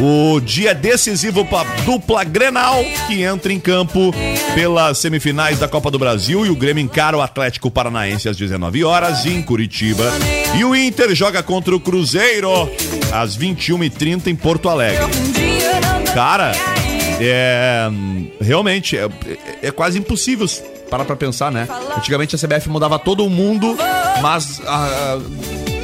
[0.00, 4.14] O dia decisivo para dupla Grenal, que entra em campo
[4.54, 8.84] pelas semifinais da Copa do Brasil e o Grêmio encara o Atlético Paranaense às 19
[8.84, 10.04] horas em Curitiba.
[10.56, 12.70] E o Inter joga contra o Cruzeiro
[13.12, 15.04] às 21h30 em Porto Alegre.
[16.14, 16.52] Cara,
[17.20, 17.88] é.
[18.40, 19.08] Realmente, é,
[19.62, 20.46] é quase impossível
[20.88, 21.66] parar pra pensar, né?
[21.96, 23.76] Antigamente a CBF mudava todo mundo,
[24.22, 25.18] mas ah,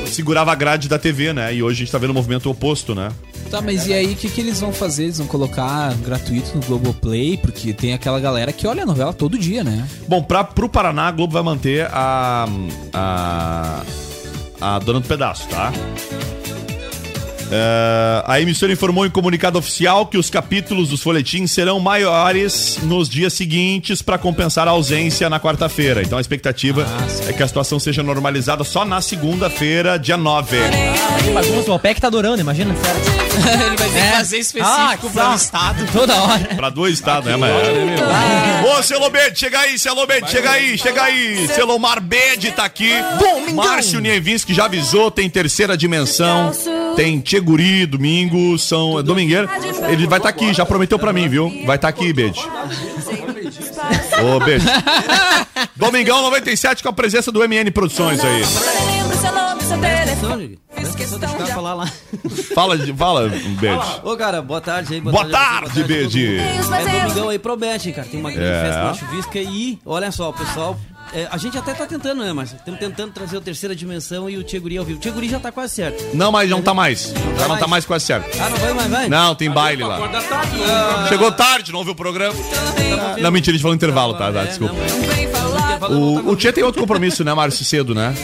[0.06, 1.52] segurava a grade da TV, né?
[1.52, 3.10] E hoje a gente tá vendo o movimento oposto, né?
[3.54, 5.04] Tá, mas e aí o que, que eles vão fazer?
[5.04, 7.36] Eles vão colocar gratuito no Globoplay?
[7.36, 9.86] Porque tem aquela galera que olha a novela todo dia, né?
[10.08, 12.46] Bom, pra, pro Paraná, a Globo vai manter a.
[12.92, 13.82] a.
[14.60, 15.72] a dona do pedaço, tá?
[17.50, 23.08] É, a emissora informou em comunicado oficial que os capítulos dos folhetins serão maiores nos
[23.08, 26.02] dias seguintes para compensar a ausência na quarta-feira.
[26.02, 26.86] Então a expectativa
[27.28, 30.56] é que a situação seja normalizada só na segunda-feira, dia 9.
[31.22, 32.74] Que bagunça, o OPEC tá adorando, imagina.
[33.66, 35.86] Ele vai ter que fazer específico para o estado.
[35.92, 36.54] Toda hora.
[36.54, 37.52] Pra dois estados, né, mas...
[38.78, 41.48] Ô, Celo Bede, chega aí, Celo Bede, chega aí, chega aí.
[41.48, 42.92] Celomar Bede tá aqui.
[43.54, 46.52] Márcio Nievinski já avisou, tem terceira dimensão.
[46.96, 49.48] Tem Tcheguri, domingo, São Domingueira.
[49.88, 51.50] Ele vai estar aqui, já prometeu pra mim, viu?
[51.66, 52.40] Vai estar aqui, Bede.
[54.22, 54.64] Ô, Bede.
[55.76, 58.42] Domingão 97 com a presença do MN Produções aí.
[61.52, 61.86] falar lá.
[62.54, 64.00] Fala, de- fala, Bede.
[64.02, 65.00] Ô, cara, boa tarde aí.
[65.00, 66.36] Boa tarde, Bede.
[66.38, 68.06] É domingão aí, promete, cara.
[68.08, 68.62] Tem uma grande É.
[68.64, 70.76] festa na chuvisca e, olha só, o pessoal.
[71.12, 74.36] É, a gente até tá tentando, né, mas estamos tentando trazer o terceira dimensão e
[74.36, 74.98] o Tcheguri ao vivo.
[74.98, 76.04] O Tcheguri já tá quase certo.
[76.14, 77.12] Não, mas não tá mais.
[77.38, 78.28] Já não tá mais quase certo.
[78.40, 79.08] Ah, não vai mais, vai?
[79.08, 79.98] Não, tem baile lá.
[81.08, 82.34] Chegou tarde, não ouviu o programa.
[83.20, 84.32] Não, mentira, a gente falou intervalo, tá?
[84.32, 84.74] tá, Desculpa.
[85.90, 88.14] O, o Tia tem outro compromisso, né, Márcio, cedo, né?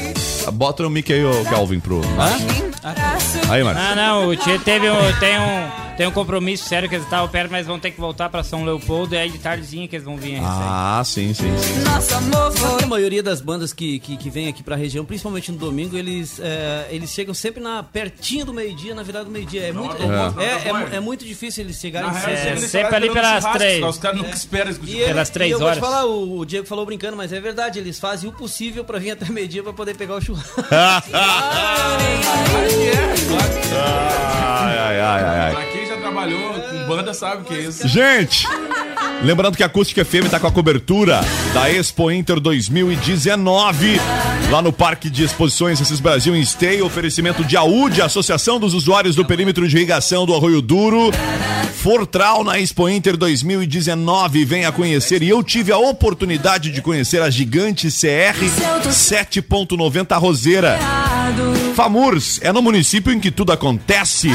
[0.52, 2.00] Bota no mic aí, ô Calvin, pro.
[3.48, 3.82] Aí, Márcio.
[3.82, 5.68] Ah, não, o Tia teve um, tem, um,
[6.00, 8.64] tem um compromisso sério que eles estavam perto, mas vão ter que voltar pra São
[8.64, 10.40] Leopoldo e aí de tardezinha que eles vão vir aí.
[10.42, 11.84] Ah, sim, sim, sim.
[12.82, 16.40] A maioria das bandas que, que, que vem aqui pra região, principalmente no domingo, eles,
[16.42, 19.60] é, eles chegam sempre na, pertinho do meio-dia, na virada do meio-dia.
[19.66, 19.94] É muito,
[20.40, 23.84] é, é, é mu- é muito difícil eles chegarem real, eles sempre ali pelas três.
[23.84, 25.78] Os caras nunca esperam E ele- Pelas três e eu horas.
[25.78, 28.86] vou te falar, o, o Diego falou brincando, mas é verdade, eles fazem o possível
[28.86, 30.64] pra vir até meio-dia pra poder pegar o churrasco.
[34.62, 35.89] Ai, ai, ai, ai, ai.
[36.00, 37.86] Trabalhou com banda sabe o que é isso.
[37.86, 38.46] Gente,
[39.22, 41.20] lembrando que a Acústica FM tá com a cobertura
[41.52, 44.00] da Expo Inter 2019,
[44.50, 49.14] lá no Parque de Exposições Assis Brasil em Esteio, oferecimento de AUD, Associação dos Usuários
[49.14, 51.10] do Perímetro de Irrigação do Arroio Duro,
[51.74, 57.28] Fortral na Expo Inter 2019, venha conhecer, e eu tive a oportunidade de conhecer a
[57.28, 58.38] gigante CR
[58.88, 60.78] 7.90 Roseira.
[61.74, 64.28] FAMURS é no município em que tudo acontece.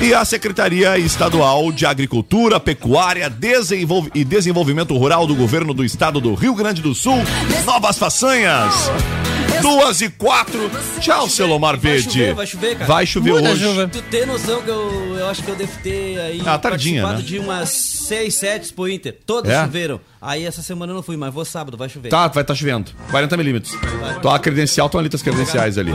[0.00, 6.20] E a Secretaria Estadual de Agricultura, Pecuária Desenvolve- e Desenvolvimento Rural do Governo do Estado
[6.20, 7.22] do Rio Grande do Sul.
[7.64, 8.90] Novas façanhas.
[9.62, 10.70] Duas e quatro.
[11.00, 12.04] Tchau, Celomar Verde.
[12.10, 12.84] chover, vai chover, cara.
[12.86, 13.88] Vai chover hoje.
[13.88, 17.18] Tu tem noção que eu, eu acho que eu devo ter aí Ah, tardinha, participado
[17.18, 17.22] né?
[17.22, 19.16] de umas 6, 7 pro Inter.
[19.26, 19.62] Todas É?
[19.64, 20.00] choveram.
[20.20, 22.08] Aí essa semana eu não fui, mas vou sábado, vai chover.
[22.08, 22.90] Tá, vai estar chovendo.
[23.10, 23.74] 40 milímetros.
[24.22, 25.92] Tua credencial, estão ali tuas credenciais ali.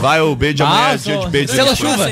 [0.00, 2.10] Vai o B de amanhã, Ah, é dia de B de Selo chuva.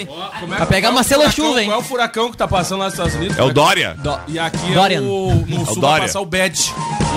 [0.49, 1.69] Vai pegar uma selo chuva, hein?
[1.69, 3.39] Qual é o furacão que tá passando lá nos Estados Unidos?
[3.39, 3.97] É o Dória.
[4.29, 4.99] E aqui Dorian.
[4.99, 5.99] é o, no É o sul Dória.
[5.99, 6.53] vai passar o Bad.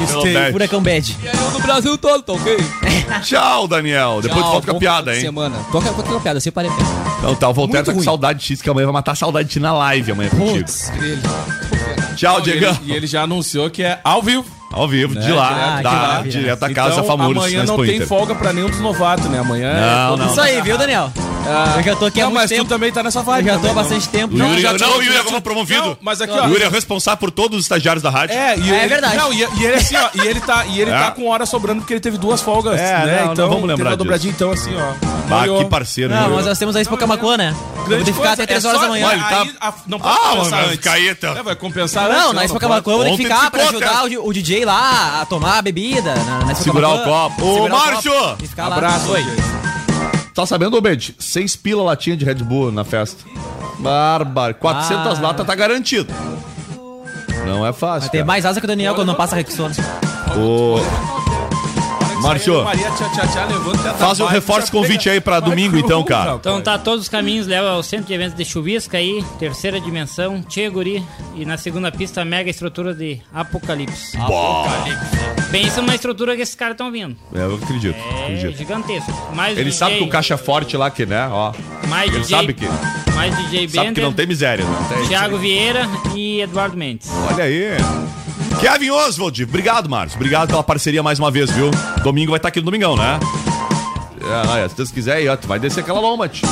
[0.03, 0.51] Isso tem.
[0.51, 1.17] Furacão Bad.
[1.24, 2.57] E aí eu no Brasil todo, tá ok?
[3.24, 4.20] Tchau, Daniel.
[4.22, 5.22] Depois tu volta com a piada, hein?
[5.22, 5.55] Semana.
[5.72, 6.72] Toca com a piada, separei.
[7.24, 9.47] Não, tá, o Voltaire tá com saudade de ti, que amanhã vai matar a saudade
[9.47, 10.59] de ti na live amanhã contigo.
[10.59, 10.91] Putz.
[12.15, 12.78] Tchau, e Diegão.
[12.84, 14.45] ele- E ele já anunciou que é ao vivo.
[14.72, 15.34] Ao vivo, de Né?
[15.34, 16.32] lá, Ah, que da, maravilha.
[16.39, 17.38] direto da casa então, Famures.
[17.38, 18.07] amanhã na não tem Inter.
[18.07, 19.39] folga pra nenhum dos novatos, né?
[19.39, 20.17] Amanhã Não, é...
[20.17, 20.30] não.
[20.32, 21.11] Isso aí, viu, Daniel?
[21.51, 22.65] Ah, Eu já tô aqui há não, muito mas tempo.
[22.65, 23.45] tu também tá nessa Eu vibe.
[23.47, 24.38] já tô há bastante O tempo.
[24.38, 25.82] Yuri, já não, o Yuri é como promovido.
[25.84, 26.47] Não, mas aqui, O ó.
[26.47, 28.36] Yuri é responsável por todos os estagiários da rádio.
[28.36, 29.17] É, e É ele, verdade.
[29.17, 30.99] Não, e, e ele assim, ó, e ele tá, e ele É.
[30.99, 33.17] tá com hora sobrando porque ele teve duas folgas, É, né?
[33.22, 33.97] não, não então, vamos lembrar teve uma disso.
[33.97, 35.09] dobradinha, então assim, ó.
[35.32, 35.59] Ah, Olhou.
[35.63, 36.36] que parceiro, Não, né?
[36.36, 37.55] mas nós temos a Expo Camacuã, né?
[37.76, 39.09] Vamos ter que ficar coisa, até 3 é horas da manhã.
[39.09, 39.53] Tá- aí,
[39.88, 40.80] não pode Ah, compensar mas antes.
[40.80, 41.28] Caeta.
[41.28, 42.17] É, vai compensar antes.
[42.24, 44.17] Não, na Expo Camacuã vamos ter que ficar pra ajudar o, di-
[44.60, 46.14] DJ lá a tomar a bebida.
[46.16, 47.45] Na, na Expo Segurar o copo.
[47.45, 48.14] Ô, Segurar o Márcio!
[48.57, 49.24] Abraço, Oi.
[50.34, 51.16] Tá sabendo, Obed?
[51.20, 53.24] Seis pila latinha de Red Bull na festa.
[53.80, 54.55] Bárbaro.
[54.55, 55.22] 400 Ah.
[55.22, 56.14] latas tá garantido.
[57.45, 58.10] Não é fácil.
[58.10, 58.28] Tem cara.
[58.28, 59.74] mais asa que o Daniel quando não passa Rexona.
[60.38, 60.78] O...
[62.22, 66.36] Márcio, Maria tchá, tchá, tchá, levanta, faz o reforço convite aí pra domingo então, cara.
[66.36, 70.41] Então tá, todos os caminhos levam ao centro de eventos de chuvisca aí, terceira dimensão,
[70.43, 71.03] Tchê Guri,
[71.36, 74.17] e na segunda pista, mega estrutura de Apocalipse.
[75.51, 77.15] Pensa numa estrutura que esses caras estão vindo.
[77.34, 78.57] É, eu acredito, É acredito.
[78.57, 79.11] gigantesco.
[79.36, 81.53] Mais Ele DJ, sabe que o caixa forte lá, que, né, ó.
[81.88, 82.65] mais Ele DJ, sabe que,
[83.15, 85.07] mais DJ sabe que Bender, não tem miséria, não tem.
[85.07, 87.09] Thiago Vieira e Eduardo Mendes.
[87.32, 87.70] Olha aí.
[88.60, 90.18] Kevin Oswald, obrigado, Márcio.
[90.18, 91.72] Obrigado pela parceria mais uma vez, viu?
[92.03, 93.20] Domingo vai estar aqui no Domingão, né?
[94.64, 96.47] É, se Deus quiser, tu vai descer aquela lomba, tio.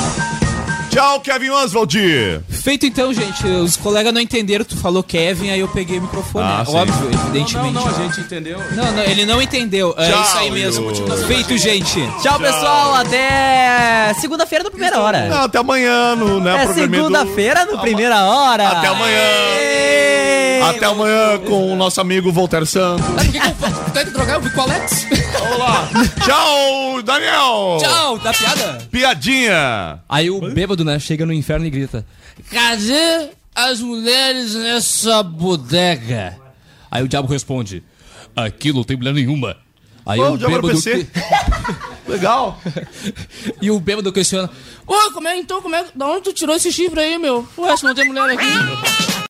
[0.98, 1.96] Tchau, Kevin Oswald.
[2.50, 3.46] Feito então, gente.
[3.46, 6.44] Os colegas não entenderam, tu falou Kevin, aí eu peguei o microfone.
[6.44, 6.74] Ah, né?
[6.76, 7.72] Óbvio, evidentemente.
[7.72, 8.58] Não, não, a gente entendeu.
[8.72, 9.94] Não, não, ele não entendeu.
[9.96, 10.90] É Tchau, isso aí mesmo.
[10.90, 11.24] Yuri.
[11.28, 12.00] Feito, gente.
[12.20, 12.94] Tchau, pessoal.
[12.96, 15.28] Até segunda-feira no primeira hora.
[15.28, 18.66] Não, até amanhã, no, né, É programinha do- segunda-feira no primeira hora.
[18.68, 19.18] Até amanhã.
[20.70, 23.06] Até amanhã com o nosso amigo Voltaire Santos.
[23.06, 24.34] Sabe o que, que eu tenho que drogar?
[24.34, 25.06] Eu vi com o Alex.
[25.54, 25.88] Olá.
[26.24, 27.78] Tchau, Daniel.
[27.80, 28.78] Tchau, dá piada?
[28.90, 30.00] Piadinha.
[30.08, 32.06] Aí o bêbado, né, chega no inferno e grita:
[32.50, 36.38] Cadê as mulheres nessa bodega?
[36.90, 37.82] Aí o diabo responde:
[38.34, 39.56] Aqui não tem mulher nenhuma.
[40.06, 40.68] Aí o bêbado.
[40.68, 41.06] PC.
[42.08, 42.58] Legal.
[43.60, 44.50] e o bêbado questiona:
[44.86, 45.60] Ô, como é então?
[45.60, 47.46] Como é, da onde tu tirou esse chifre aí, meu?
[47.58, 49.07] Ué, se não tem mulher aqui.